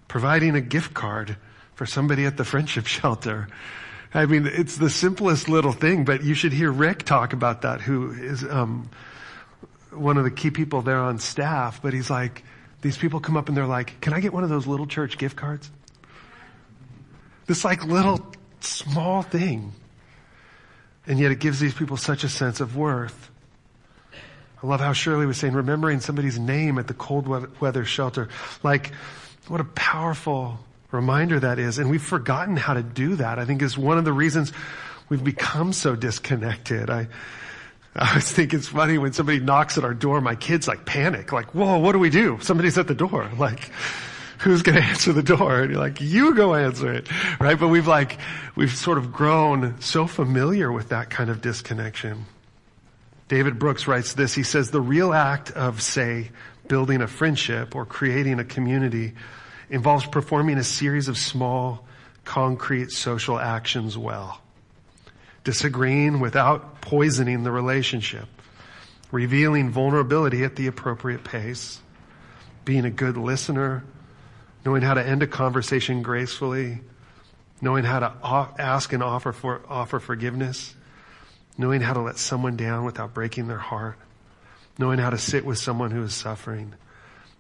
Providing 0.08 0.56
a 0.56 0.62
gift 0.62 0.94
card 0.94 1.38
for 1.76 1.86
somebody 1.86 2.26
at 2.26 2.38
the 2.38 2.46
friendship 2.46 2.88
shelter. 2.88 3.48
I 4.14 4.26
mean, 4.26 4.46
it's 4.46 4.78
the 4.78 4.90
simplest 4.90 5.50
little 5.50 5.74
thing, 5.74 6.06
but 6.06 6.24
you 6.24 6.36
should 6.36 6.54
hear 6.54 6.72
Rick 6.72 7.04
talk 7.04 7.34
about 7.34 7.64
that, 7.64 7.82
who 7.82 8.12
is, 8.12 8.44
um, 8.44 8.90
one 9.92 10.18
of 10.18 10.24
the 10.24 10.32
key 10.32 10.52
people 10.52 10.82
there 10.82 11.00
on 11.00 11.20
staff, 11.20 11.82
but 11.82 11.94
he's 11.94 12.10
like, 12.10 12.44
these 12.82 12.98
people 12.98 13.20
come 13.20 13.38
up 13.38 13.48
and 13.48 13.58
they're 13.58 13.66
like, 13.66 14.00
can 14.02 14.14
I 14.14 14.20
get 14.20 14.34
one 14.34 14.44
of 14.44 14.50
those 14.50 14.68
little 14.68 14.86
church 14.86 15.18
gift 15.18 15.36
cards? 15.36 15.70
This 17.48 17.66
like 17.66 17.84
little 17.86 18.34
small 18.60 19.22
thing. 19.22 19.74
And 21.08 21.20
yet 21.20 21.32
it 21.32 21.40
gives 21.40 21.60
these 21.60 21.74
people 21.74 21.98
such 21.98 22.24
a 22.24 22.30
sense 22.30 22.60
of 22.60 22.76
worth. 22.76 23.32
I 24.64 24.68
love 24.68 24.80
how 24.80 24.94
Shirley 24.94 25.26
was 25.26 25.38
saying, 25.38 25.54
remembering 25.54 26.00
somebody's 26.00 26.40
name 26.40 26.78
at 26.78 26.88
the 26.88 26.94
cold 26.94 27.28
weather 27.60 27.86
shelter. 27.86 28.30
Like, 28.64 28.92
what 29.48 29.62
a 29.62 29.66
powerful 29.66 30.60
reminder 30.92 31.40
that 31.40 31.60
is. 31.60 31.78
And 31.78 31.90
we've 31.90 32.02
forgotten 32.02 32.58
how 32.58 32.74
to 32.74 32.84
do 32.84 33.16
that. 33.18 33.38
I 33.38 33.46
think 33.46 33.62
is 33.62 33.78
one 33.78 33.98
of 33.98 34.06
the 34.06 34.14
reasons 34.14 34.52
we've 35.10 35.24
become 35.24 35.74
so 35.74 35.96
disconnected. 35.96 36.90
I, 36.90 37.08
I 37.96 38.10
always 38.10 38.32
think 38.32 38.54
it's 38.54 38.68
funny 38.68 38.98
when 38.98 39.14
somebody 39.14 39.40
knocks 39.40 39.78
at 39.78 39.84
our 39.84 39.94
door, 39.94 40.20
my 40.22 40.36
kids 40.36 40.68
like 40.68 40.86
panic, 40.86 41.32
like, 41.32 41.54
whoa, 41.54 41.78
what 41.78 41.92
do 41.92 42.00
we 42.00 42.10
do? 42.10 42.40
Somebody's 42.42 42.78
at 42.78 42.88
the 42.88 42.96
door. 42.96 43.30
Like, 43.38 43.70
who's 44.40 44.64
going 44.64 44.78
to 44.78 44.84
answer 44.84 45.14
the 45.14 45.24
door? 45.24 45.62
And 45.62 45.72
you're 45.72 45.80
like, 45.80 46.02
you 46.02 46.36
go 46.36 46.56
answer 46.56 46.92
it, 46.92 47.10
right? 47.40 47.58
But 47.60 47.70
we've 47.70 47.88
like, 47.88 48.18
we've 48.56 48.76
sort 48.76 48.98
of 48.98 49.12
grown 49.12 49.80
so 49.82 50.08
familiar 50.08 50.72
with 50.72 50.90
that 50.90 51.10
kind 51.10 51.30
of 51.30 51.42
disconnection. 51.42 52.26
David 53.28 53.58
Brooks 53.58 53.88
writes 53.88 54.14
this. 54.14 54.34
He 54.34 54.44
says, 54.44 54.72
the 54.72 54.82
real 54.82 55.14
act 55.14 55.52
of, 55.52 55.82
say, 55.82 56.32
building 56.68 57.02
a 57.02 57.08
friendship 57.08 57.76
or 57.76 57.86
creating 57.86 58.40
a 58.40 58.44
community 58.44 59.14
involves 59.70 60.06
performing 60.06 60.58
a 60.58 60.64
series 60.64 61.08
of 61.08 61.18
small, 61.18 61.86
concrete 62.24 62.92
social 62.92 63.40
actions 63.40 63.98
well. 63.98 64.42
Disagreeing 65.44 66.20
without 66.20 66.82
poisoning 66.82 67.44
the 67.44 67.52
relationship, 67.52 68.28
revealing 69.12 69.70
vulnerability 69.70 70.44
at 70.44 70.56
the 70.56 70.68
appropriate 70.68 71.24
pace, 71.24 71.80
being 72.64 72.86
a 72.86 72.92
good 72.92 73.18
listener, 73.18 73.84
knowing 74.66 74.82
how 74.82 74.96
to 74.96 75.06
end 75.06 75.22
a 75.22 75.28
conversation 75.28 76.02
gracefully, 76.02 76.82
knowing 77.62 77.84
how 77.84 78.00
to 78.00 78.14
ask 78.60 78.92
and 78.92 79.04
offer 79.04 79.32
for, 79.32 79.62
offer 79.70 80.00
forgiveness, 80.00 80.76
knowing 81.58 81.82
how 81.82 81.94
to 81.94 82.02
let 82.02 82.18
someone 82.18 82.58
down 82.58 82.86
without 82.86 83.14
breaking 83.14 83.48
their 83.48 83.58
heart, 83.58 83.98
knowing 84.78 85.00
how 85.00 85.10
to 85.10 85.18
sit 85.18 85.46
with 85.46 85.58
someone 85.58 85.92
who 85.92 86.04
is 86.04 86.14
suffering, 86.14 86.74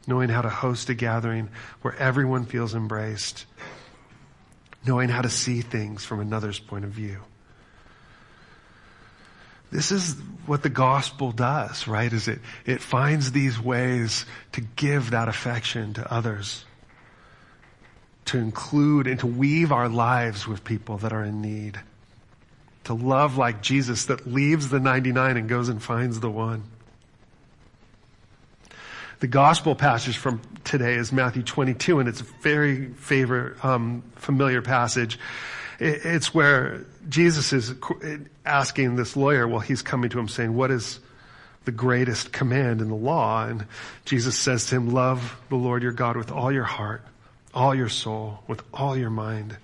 knowing 0.07 0.29
how 0.29 0.41
to 0.41 0.49
host 0.49 0.89
a 0.89 0.93
gathering 0.93 1.49
where 1.81 1.95
everyone 1.95 2.45
feels 2.45 2.73
embraced, 2.73 3.45
knowing 4.85 5.09
how 5.09 5.21
to 5.21 5.29
see 5.29 5.61
things 5.61 6.05
from 6.05 6.19
another's 6.19 6.59
point 6.59 6.85
of 6.85 6.91
view. 6.91 7.19
This 9.71 9.91
is 9.91 10.15
what 10.45 10.63
the 10.63 10.69
gospel 10.69 11.31
does, 11.31 11.87
right? 11.87 12.11
Is 12.11 12.27
it, 12.27 12.39
it 12.65 12.81
finds 12.81 13.31
these 13.31 13.59
ways 13.59 14.25
to 14.53 14.61
give 14.61 15.11
that 15.11 15.27
affection 15.27 15.95
to 15.95 16.13
others, 16.13 16.63
to 18.25 18.37
include 18.37 19.07
and 19.07 19.19
to 19.19 19.27
weave 19.27 19.71
our 19.71 19.89
lives 19.89 20.47
with 20.47 20.63
people 20.63 20.97
that 20.99 21.11
are 21.11 21.23
in 21.23 21.41
need, 21.41 21.79
to 22.85 22.93
love 22.93 23.37
like 23.37 23.61
Jesus 23.61 24.05
that 24.05 24.25
leaves 24.25 24.69
the 24.69 24.79
99 24.79 25.37
and 25.37 25.49
goes 25.49 25.69
and 25.69 25.81
finds 25.81 26.19
the 26.19 26.29
one. 26.29 26.63
The 29.19 29.27
gospel 29.27 29.75
passage 29.75 30.17
from 30.17 30.41
today 30.63 30.95
is 30.95 31.11
Matthew 31.11 31.41
22 31.41 31.99
and 31.99 32.09
it's 32.09 32.21
a 32.21 32.25
very 32.41 32.89
favorite, 32.93 33.63
um, 33.63 34.03
familiar 34.15 34.61
passage. 34.61 35.19
It's 35.79 36.33
where 36.33 36.85
Jesus 37.09 37.51
is 37.53 37.73
asking 38.45 38.95
this 38.95 39.15
lawyer, 39.15 39.47
well, 39.47 39.59
he's 39.59 39.81
coming 39.81 40.09
to 40.11 40.19
him 40.19 40.27
saying, 40.27 40.53
what 40.55 40.71
is 40.71 40.99
the 41.65 41.71
greatest 41.71 42.31
command 42.31 42.81
in 42.81 42.89
the 42.89 42.95
law? 42.95 43.45
And 43.45 43.65
Jesus 44.05 44.37
says 44.37 44.67
to 44.67 44.75
him, 44.75 44.89
love 44.91 45.37
the 45.49 45.55
Lord 45.55 45.81
your 45.81 45.91
God 45.91 46.17
with 46.17 46.31
all 46.31 46.51
your 46.51 46.63
heart, 46.63 47.01
all 47.53 47.73
your 47.73 47.89
soul, 47.89 48.43
with 48.47 48.61
all 48.73 48.95
your 48.95 49.09
mind. 49.09 49.57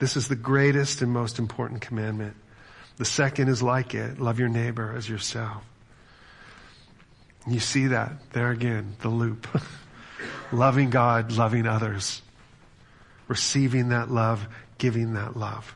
This 0.00 0.16
is 0.16 0.26
the 0.26 0.36
greatest 0.36 1.02
and 1.02 1.12
most 1.12 1.38
important 1.38 1.80
commandment. 1.80 2.34
The 2.96 3.04
second 3.04 3.48
is 3.48 3.62
like 3.62 3.94
it. 3.94 4.18
Love 4.18 4.40
your 4.40 4.48
neighbor 4.48 4.92
as 4.96 5.08
yourself. 5.08 5.62
You 7.46 7.60
see 7.60 7.86
that 7.88 8.32
there 8.32 8.50
again, 8.50 8.96
the 9.00 9.08
loop. 9.08 9.46
loving 10.52 10.90
God, 10.90 11.32
loving 11.32 11.66
others, 11.66 12.22
receiving 13.28 13.90
that 13.90 14.10
love, 14.10 14.46
giving 14.78 15.14
that 15.14 15.36
love. 15.36 15.74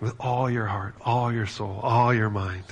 With 0.00 0.14
all 0.20 0.48
your 0.50 0.66
heart, 0.66 0.94
all 1.00 1.32
your 1.32 1.46
soul, 1.46 1.80
all 1.82 2.14
your 2.14 2.30
mind. 2.30 2.64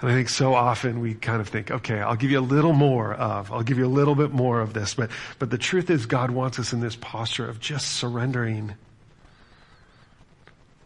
And 0.00 0.10
I 0.10 0.14
think 0.14 0.28
so 0.28 0.54
often 0.54 1.00
we 1.00 1.14
kind 1.14 1.40
of 1.40 1.48
think, 1.48 1.70
okay, 1.70 1.98
I'll 1.98 2.14
give 2.14 2.30
you 2.30 2.38
a 2.38 2.40
little 2.40 2.72
more 2.72 3.14
of, 3.14 3.52
I'll 3.52 3.64
give 3.64 3.78
you 3.78 3.86
a 3.86 3.88
little 3.88 4.14
bit 4.14 4.30
more 4.30 4.60
of 4.60 4.72
this. 4.72 4.94
But, 4.94 5.10
but 5.40 5.50
the 5.50 5.58
truth 5.58 5.90
is 5.90 6.06
God 6.06 6.30
wants 6.30 6.58
us 6.60 6.72
in 6.72 6.80
this 6.80 6.94
posture 6.94 7.48
of 7.48 7.58
just 7.58 7.94
surrendering. 7.94 8.74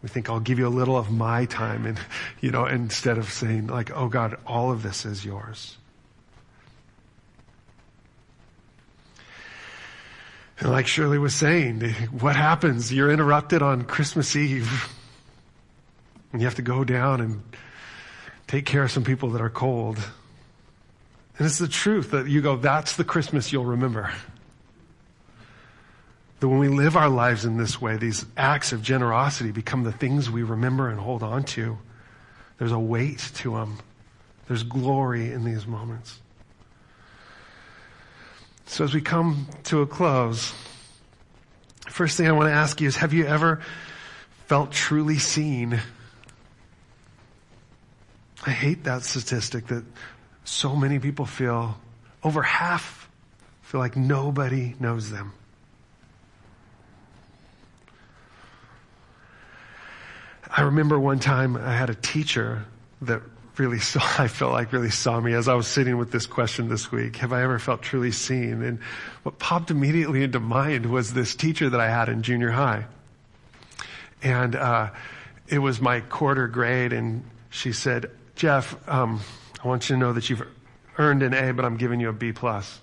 We 0.01 0.09
think 0.09 0.29
I'll 0.29 0.39
give 0.39 0.57
you 0.57 0.67
a 0.67 0.69
little 0.69 0.97
of 0.97 1.11
my 1.11 1.45
time 1.45 1.85
and, 1.85 1.99
you 2.41 2.49
know, 2.49 2.65
instead 2.65 3.19
of 3.19 3.31
saying 3.31 3.67
like, 3.67 3.91
oh 3.95 4.07
God, 4.07 4.35
all 4.47 4.71
of 4.71 4.81
this 4.81 5.05
is 5.05 5.23
yours. 5.23 5.77
And 10.59 10.71
like 10.71 10.87
Shirley 10.87 11.19
was 11.19 11.35
saying, 11.35 11.81
what 12.19 12.35
happens? 12.35 12.91
You're 12.91 13.11
interrupted 13.11 13.61
on 13.61 13.83
Christmas 13.83 14.35
Eve. 14.35 14.89
And 16.31 16.41
you 16.41 16.47
have 16.47 16.55
to 16.55 16.63
go 16.63 16.83
down 16.83 17.21
and 17.21 17.43
take 18.53 18.67
care 18.67 18.83
of 18.83 18.91
some 18.91 19.03
people 19.03 19.31
that 19.31 19.41
are 19.41 19.49
cold. 19.49 19.97
And 21.39 21.47
it's 21.47 21.57
the 21.57 21.67
truth 21.67 22.11
that 22.11 22.27
you 22.27 22.39
go, 22.39 22.55
that's 22.55 22.95
the 22.97 23.03
Christmas 23.03 23.51
you'll 23.51 23.65
remember. 23.65 24.13
That 26.39 26.47
when 26.47 26.59
we 26.59 26.67
live 26.67 26.95
our 26.95 27.09
lives 27.09 27.45
in 27.45 27.57
this 27.57 27.81
way, 27.81 27.97
these 27.97 28.27
acts 28.37 28.71
of 28.71 28.83
generosity 28.83 29.49
become 29.49 29.81
the 29.81 29.91
things 29.91 30.29
we 30.29 30.43
remember 30.43 30.87
and 30.89 30.99
hold 30.99 31.23
on 31.23 31.45
to. 31.45 31.79
There's 32.59 32.71
a 32.71 32.77
weight 32.77 33.31
to 33.37 33.55
them. 33.55 33.79
There's 34.47 34.61
glory 34.61 35.31
in 35.31 35.43
these 35.45 35.65
moments. 35.65 36.19
So 38.67 38.83
as 38.83 38.93
we 38.93 39.01
come 39.01 39.47
to 39.63 39.81
a 39.81 39.87
close, 39.87 40.53
first 41.89 42.17
thing 42.17 42.27
I 42.27 42.33
want 42.33 42.49
to 42.49 42.53
ask 42.53 42.79
you 42.81 42.87
is, 42.87 42.97
have 42.97 43.13
you 43.13 43.25
ever 43.25 43.63
felt 44.45 44.71
truly 44.71 45.17
seen? 45.17 45.79
I 48.45 48.51
hate 48.51 48.83
that 48.85 49.03
statistic 49.03 49.67
that 49.67 49.83
so 50.43 50.75
many 50.75 50.99
people 50.99 51.25
feel, 51.25 51.77
over 52.23 52.41
half 52.41 53.09
feel 53.61 53.79
like 53.79 53.95
nobody 53.95 54.75
knows 54.79 55.09
them. 55.09 55.33
I 60.55 60.61
remember 60.61 60.99
one 60.99 61.17
time 61.19 61.57
I 61.57 61.73
had 61.73 61.89
a 61.89 61.95
teacher 61.95 62.65
that 63.01 63.23
really 63.57 63.79
saw, 63.79 64.01
I 64.19 64.27
felt 64.27 64.51
like 64.51 64.71
really 64.71 64.91
saw 64.91 65.19
me 65.19 65.33
as 65.33 65.47
I 65.47 65.55
was 65.55 65.67
sitting 65.67 65.97
with 65.97 66.11
this 66.11 66.27
question 66.27 66.69
this 66.69 66.91
week. 66.91 67.17
Have 67.17 67.33
I 67.33 67.41
ever 67.43 67.57
felt 67.59 67.81
truly 67.81 68.11
seen? 68.11 68.61
And 68.61 68.79
what 69.23 69.39
popped 69.39 69.71
immediately 69.71 70.23
into 70.23 70.39
mind 70.39 70.85
was 70.85 71.13
this 71.13 71.35
teacher 71.35 71.69
that 71.69 71.79
I 71.79 71.89
had 71.89 72.09
in 72.09 72.21
junior 72.21 72.51
high. 72.51 72.85
And, 74.21 74.55
uh, 74.55 74.91
it 75.47 75.59
was 75.59 75.81
my 75.81 75.99
quarter 75.99 76.47
grade 76.47 76.93
and 76.93 77.23
she 77.49 77.73
said, 77.73 78.09
Jeff, 78.35 78.75
um, 78.89 79.21
I 79.63 79.67
want 79.67 79.89
you 79.89 79.95
to 79.95 79.99
know 79.99 80.13
that 80.13 80.29
you've 80.29 80.45
earned 80.97 81.23
an 81.23 81.33
A, 81.33 81.53
but 81.53 81.65
I'm 81.65 81.77
giving 81.77 81.99
you 81.99 82.09
a 82.09 82.13
B 82.13 82.31
plus. 82.31 82.79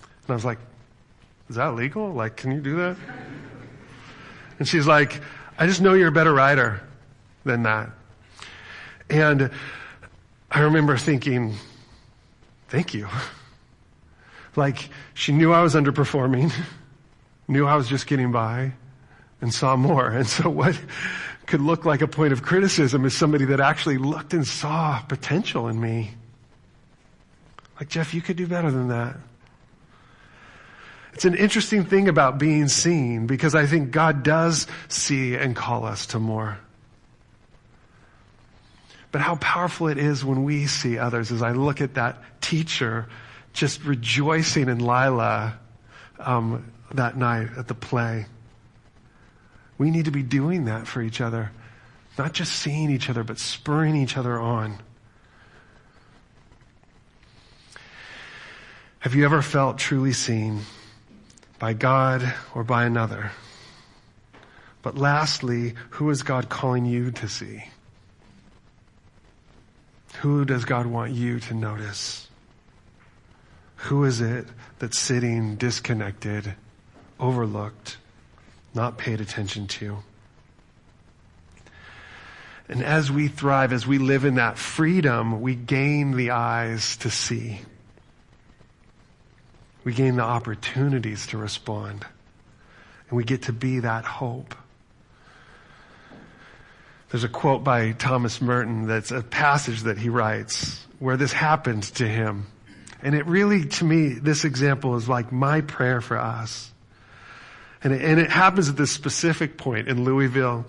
And 0.00 0.30
I 0.30 0.34
was 0.34 0.44
like, 0.44 0.58
is 1.48 1.56
that 1.56 1.74
legal? 1.74 2.12
Like, 2.12 2.36
can 2.36 2.52
you 2.52 2.60
do 2.60 2.76
that? 2.76 2.96
And 4.58 4.68
she's 4.68 4.86
like, 4.86 5.20
I 5.58 5.66
just 5.66 5.80
know 5.80 5.94
you're 5.94 6.08
a 6.08 6.12
better 6.12 6.32
writer 6.32 6.82
than 7.44 7.62
that. 7.62 7.90
And 9.10 9.50
I 10.50 10.60
remember 10.60 10.96
thinking, 10.96 11.54
thank 12.68 12.94
you. 12.94 13.08
Like, 14.56 14.88
she 15.14 15.32
knew 15.32 15.52
I 15.52 15.62
was 15.62 15.74
underperforming, 15.74 16.52
knew 17.48 17.66
I 17.66 17.76
was 17.76 17.88
just 17.88 18.06
getting 18.06 18.32
by, 18.32 18.72
and 19.40 19.52
saw 19.52 19.76
more. 19.76 20.08
And 20.08 20.26
so 20.26 20.50
what 20.50 20.78
could 21.48 21.60
look 21.62 21.84
like 21.84 22.02
a 22.02 22.06
point 22.06 22.32
of 22.32 22.42
criticism 22.42 23.04
is 23.04 23.16
somebody 23.16 23.46
that 23.46 23.58
actually 23.58 23.98
looked 23.98 24.34
and 24.34 24.46
saw 24.46 25.00
potential 25.00 25.66
in 25.66 25.80
me. 25.80 26.10
Like, 27.80 27.88
Jeff, 27.88 28.12
you 28.12 28.20
could 28.20 28.36
do 28.36 28.46
better 28.46 28.70
than 28.70 28.88
that. 28.88 29.16
It's 31.14 31.24
an 31.24 31.34
interesting 31.34 31.84
thing 31.84 32.06
about 32.08 32.38
being 32.38 32.68
seen 32.68 33.26
because 33.26 33.54
I 33.54 33.66
think 33.66 33.90
God 33.90 34.22
does 34.22 34.66
see 34.88 35.34
and 35.34 35.56
call 35.56 35.84
us 35.84 36.06
to 36.08 36.18
more. 36.18 36.58
But 39.10 39.22
how 39.22 39.36
powerful 39.36 39.88
it 39.88 39.96
is 39.96 40.24
when 40.24 40.44
we 40.44 40.66
see 40.66 40.98
others 40.98 41.32
as 41.32 41.42
I 41.42 41.52
look 41.52 41.80
at 41.80 41.94
that 41.94 42.22
teacher 42.42 43.08
just 43.54 43.82
rejoicing 43.84 44.68
in 44.68 44.78
Lila 44.80 45.58
um, 46.18 46.70
that 46.92 47.16
night 47.16 47.48
at 47.56 47.68
the 47.68 47.74
play. 47.74 48.26
We 49.78 49.90
need 49.90 50.06
to 50.06 50.10
be 50.10 50.24
doing 50.24 50.64
that 50.64 50.86
for 50.86 51.00
each 51.00 51.20
other. 51.20 51.52
Not 52.18 52.32
just 52.32 52.52
seeing 52.52 52.90
each 52.90 53.08
other, 53.08 53.22
but 53.22 53.38
spurring 53.38 53.96
each 53.96 54.16
other 54.16 54.38
on. 54.38 54.78
Have 58.98 59.14
you 59.14 59.24
ever 59.24 59.40
felt 59.40 59.78
truly 59.78 60.12
seen 60.12 60.62
by 61.60 61.72
God 61.72 62.34
or 62.54 62.64
by 62.64 62.84
another? 62.84 63.30
But 64.82 64.98
lastly, 64.98 65.74
who 65.90 66.10
is 66.10 66.22
God 66.24 66.48
calling 66.48 66.84
you 66.84 67.12
to 67.12 67.28
see? 67.28 67.64
Who 70.20 70.44
does 70.44 70.64
God 70.64 70.86
want 70.86 71.12
you 71.12 71.38
to 71.38 71.54
notice? 71.54 72.28
Who 73.76 74.04
is 74.04 74.20
it 74.20 74.46
that's 74.80 74.98
sitting 74.98 75.54
disconnected, 75.54 76.54
overlooked, 77.20 77.98
not 78.78 78.96
paid 78.96 79.20
attention 79.20 79.66
to? 79.66 79.98
And 82.68 82.82
as 82.82 83.10
we 83.10 83.26
thrive, 83.26 83.72
as 83.72 83.86
we 83.86 83.98
live 83.98 84.24
in 84.24 84.36
that 84.36 84.56
freedom, 84.56 85.40
we 85.40 85.56
gain 85.56 86.12
the 86.12 86.30
eyes 86.30 86.98
to 86.98 87.10
see. 87.10 87.60
We 89.84 89.94
gain 89.94 90.16
the 90.16 90.22
opportunities 90.22 91.26
to 91.28 91.38
respond. 91.38 92.06
And 93.08 93.16
we 93.16 93.24
get 93.24 93.42
to 93.42 93.52
be 93.52 93.80
that 93.80 94.04
hope. 94.04 94.54
There's 97.10 97.24
a 97.24 97.28
quote 97.28 97.64
by 97.64 97.92
Thomas 97.92 98.40
Merton 98.40 98.86
that's 98.86 99.10
a 99.10 99.22
passage 99.22 99.82
that 99.82 99.98
he 99.98 100.10
writes 100.10 100.86
where 101.00 101.16
this 101.16 101.32
happened 101.32 101.82
to 101.94 102.06
him. 102.06 102.46
And 103.02 103.14
it 103.14 103.26
really, 103.26 103.64
to 103.64 103.84
me, 103.84 104.10
this 104.10 104.44
example 104.44 104.94
is 104.96 105.08
like 105.08 105.32
my 105.32 105.62
prayer 105.62 106.00
for 106.00 106.18
us. 106.18 106.70
And 107.82 107.92
it, 107.92 108.02
and 108.02 108.18
it 108.18 108.30
happens 108.30 108.68
at 108.68 108.76
this 108.76 108.90
specific 108.90 109.56
point 109.56 109.88
in 109.88 110.04
Louisville 110.04 110.66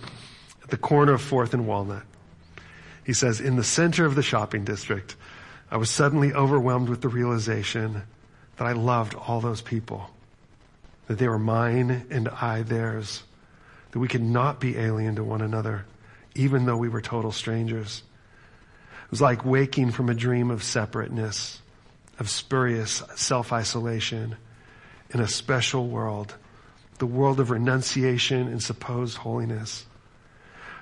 at 0.64 0.70
the 0.70 0.78
corner 0.78 1.14
of 1.14 1.22
4th 1.22 1.54
and 1.54 1.68
Walnut. 1.68 2.04
He 3.04 3.14
says, 3.14 3.42
in 3.42 3.56
the 3.56 3.64
center 3.64 4.06
of 4.06 4.16
the 4.16 4.22
shopping 4.22 4.64
district, 4.64 5.16
I 5.72 5.78
was 5.78 5.90
suddenly 5.90 6.34
overwhelmed 6.34 6.90
with 6.90 7.02
the 7.02 7.10
realization 7.10 8.04
that 8.58 8.68
I 8.68 8.74
loved 8.74 9.16
all 9.16 9.42
those 9.42 9.62
people, 9.62 10.10
that 11.08 11.18
they 11.18 11.28
were 11.28 11.40
mine 11.40 12.06
and 12.12 12.30
I 12.30 12.62
theirs, 12.62 13.24
that 13.92 14.00
we 14.00 14.08
could 14.08 14.22
not 14.22 14.60
be 14.60 14.78
alien 14.78 15.16
to 15.16 15.24
one 15.24 15.42
another 15.42 15.86
even 16.36 16.66
though 16.66 16.78
we 16.78 16.90
were 16.90 17.02
total 17.02 17.32
strangers. 17.32 18.04
It 19.06 19.12
was 19.12 19.22
like 19.22 19.44
waking 19.44 19.92
from 19.92 20.10
a 20.10 20.14
dream 20.14 20.52
of 20.52 20.64
separateness, 20.64 21.62
of 22.20 22.30
spurious 22.30 23.04
self-isolation 23.16 24.38
in 25.12 25.20
a 25.20 25.28
special 25.28 25.88
world, 25.88 26.36
the 27.00 27.06
world 27.06 27.40
of 27.40 27.50
renunciation 27.50 28.48
and 28.48 28.62
supposed 28.62 29.18
holiness. 29.18 29.86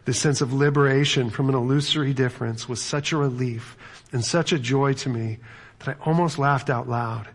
This 0.05 0.19
sense 0.19 0.41
of 0.41 0.53
liberation 0.53 1.29
from 1.29 1.49
an 1.49 1.55
illusory 1.55 2.13
difference 2.13 2.67
was 2.67 2.81
such 2.81 3.11
a 3.11 3.17
relief 3.17 3.77
and 4.11 4.23
such 4.23 4.51
a 4.51 4.59
joy 4.59 4.93
to 4.93 5.09
me 5.09 5.39
that 5.79 5.97
I 5.97 6.03
almost 6.05 6.39
laughed 6.39 6.69
out 6.69 6.87
loud. 6.87 7.27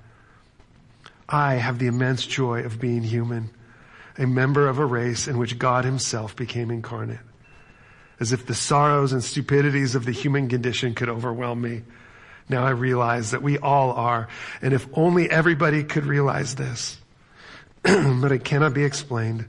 I 1.28 1.54
have 1.54 1.78
the 1.78 1.86
immense 1.86 2.26
joy 2.26 2.62
of 2.64 2.80
being 2.80 3.02
human, 3.02 3.50
a 4.18 4.26
member 4.26 4.68
of 4.68 4.78
a 4.78 4.86
race 4.86 5.28
in 5.28 5.38
which 5.38 5.58
God 5.58 5.84
himself 5.84 6.36
became 6.36 6.70
incarnate 6.70 7.20
as 8.22 8.32
if 8.32 8.46
the 8.46 8.54
sorrows 8.54 9.12
and 9.12 9.22
stupidities 9.22 9.96
of 9.96 10.04
the 10.04 10.12
human 10.12 10.48
condition 10.48 10.94
could 10.94 11.08
overwhelm 11.08 11.60
me. 11.60 11.82
Now 12.48 12.64
I 12.64 12.70
realize 12.70 13.32
that 13.32 13.42
we 13.42 13.58
all 13.58 13.90
are, 13.90 14.28
and 14.62 14.72
if 14.72 14.86
only 14.92 15.28
everybody 15.28 15.82
could 15.82 16.06
realize 16.06 16.54
this, 16.54 16.98
but 18.20 18.32
it 18.32 18.44
cannot 18.44 18.74
be 18.74 18.84
explained. 18.84 19.46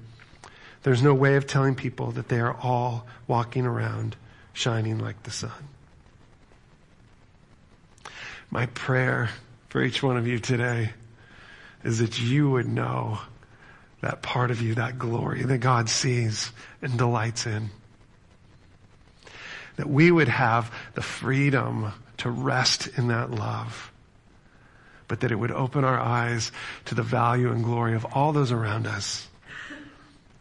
There's 0.83 1.01
no 1.01 1.13
way 1.13 1.35
of 1.35 1.47
telling 1.47 1.75
people 1.75 2.11
that 2.11 2.27
they 2.27 2.39
are 2.39 2.55
all 2.61 3.05
walking 3.27 3.65
around 3.65 4.15
shining 4.53 4.99
like 4.99 5.23
the 5.23 5.31
sun. 5.31 5.51
My 8.49 8.65
prayer 8.67 9.29
for 9.69 9.81
each 9.81 10.03
one 10.03 10.17
of 10.17 10.27
you 10.27 10.39
today 10.39 10.91
is 11.83 11.99
that 11.99 12.19
you 12.19 12.49
would 12.49 12.67
know 12.67 13.19
that 14.01 14.21
part 14.21 14.51
of 14.51 14.61
you, 14.61 14.75
that 14.75 14.99
glory 14.99 15.43
that 15.43 15.59
God 15.59 15.89
sees 15.89 16.51
and 16.81 16.97
delights 16.97 17.45
in 17.45 17.69
that 19.75 19.89
we 19.89 20.11
would 20.11 20.27
have 20.27 20.73
the 20.93 21.01
freedom 21.01 21.91
to 22.17 22.29
rest 22.29 22.87
in 22.97 23.07
that 23.07 23.31
love, 23.31 23.91
but 25.07 25.19
that 25.21 25.31
it 25.31 25.35
would 25.35 25.51
open 25.51 25.83
our 25.83 25.99
eyes 25.99 26.51
to 26.85 26.95
the 26.95 27.03
value 27.03 27.51
and 27.51 27.63
glory 27.63 27.95
of 27.95 28.05
all 28.13 28.33
those 28.33 28.51
around 28.51 28.87
us, 28.87 29.27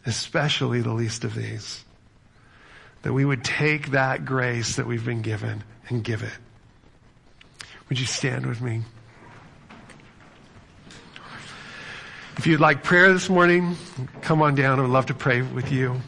especially 0.05 0.81
the 0.81 0.93
least 0.93 1.23
of 1.23 1.35
these. 1.35 1.83
That 3.03 3.13
we 3.13 3.25
would 3.25 3.43
take 3.43 3.91
that 3.91 4.25
grace 4.25 4.77
that 4.77 4.87
we've 4.87 5.03
been 5.03 5.21
given 5.21 5.63
and 5.89 6.03
give 6.03 6.23
it. 6.23 6.33
Would 7.89 7.99
you 7.99 8.05
stand 8.05 8.45
with 8.45 8.61
me? 8.61 8.81
If 12.37 12.47
you'd 12.47 12.59
like 12.59 12.83
prayer 12.83 13.13
this 13.13 13.29
morning, 13.29 13.77
come 14.21 14.41
on 14.41 14.55
down. 14.55 14.79
I 14.79 14.81
would 14.81 14.91
love 14.91 15.05
to 15.07 15.13
pray 15.13 15.41
with 15.43 15.71
you. 15.71 16.01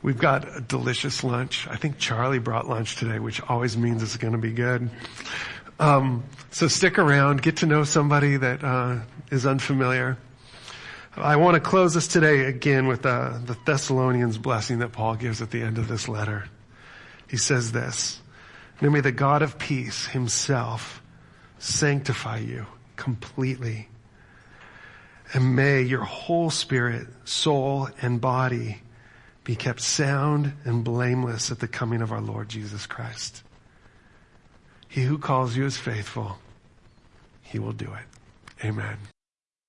We've 0.00 0.18
got 0.18 0.56
a 0.56 0.60
delicious 0.60 1.22
lunch. 1.22 1.66
I 1.68 1.76
think 1.76 1.98
Charlie 1.98 2.38
brought 2.38 2.68
lunch 2.68 2.96
today, 2.96 3.18
which 3.18 3.42
always 3.42 3.76
means 3.76 4.02
it's 4.02 4.16
going 4.16 4.32
to 4.32 4.38
be 4.38 4.52
good. 4.52 4.88
Um, 5.78 6.24
so 6.50 6.66
stick 6.66 6.98
around, 6.98 7.42
get 7.42 7.58
to 7.58 7.66
know 7.66 7.84
somebody 7.84 8.36
that 8.36 8.64
uh, 8.64 8.98
is 9.30 9.46
unfamiliar. 9.46 10.18
I 11.16 11.36
want 11.36 11.54
to 11.54 11.60
close 11.60 11.94
this 11.94 12.08
today 12.08 12.46
again 12.46 12.86
with 12.86 13.04
uh, 13.06 13.38
the 13.44 13.56
Thessalonians 13.64 14.38
blessing 14.38 14.80
that 14.80 14.92
Paul 14.92 15.16
gives 15.16 15.42
at 15.42 15.50
the 15.50 15.62
end 15.62 15.78
of 15.78 15.88
this 15.88 16.08
letter. 16.08 16.48
He 17.28 17.36
says 17.36 17.72
this, 17.72 18.20
"Now 18.80 18.90
may 18.90 19.00
the 19.00 19.12
God 19.12 19.42
of 19.42 19.58
peace 19.58 20.06
himself 20.06 21.02
sanctify 21.58 22.38
you 22.38 22.66
completely, 22.96 23.88
and 25.32 25.56
may 25.56 25.82
your 25.82 26.04
whole 26.04 26.50
spirit, 26.50 27.06
soul, 27.24 27.88
and 28.00 28.20
body 28.20 28.78
be 29.44 29.56
kept 29.56 29.80
sound 29.80 30.52
and 30.64 30.84
blameless 30.84 31.50
at 31.50 31.58
the 31.58 31.68
coming 31.68 32.02
of 32.02 32.12
our 32.12 32.20
Lord 32.20 32.48
Jesus 32.48 32.86
Christ. 32.86 33.42
He 34.88 35.02
who 35.02 35.18
calls 35.18 35.56
you 35.56 35.66
is 35.66 35.76
faithful. 35.76 36.38
He 37.42 37.58
will 37.58 37.72
do 37.72 37.92
it. 37.94 38.66
Amen. 38.66 38.96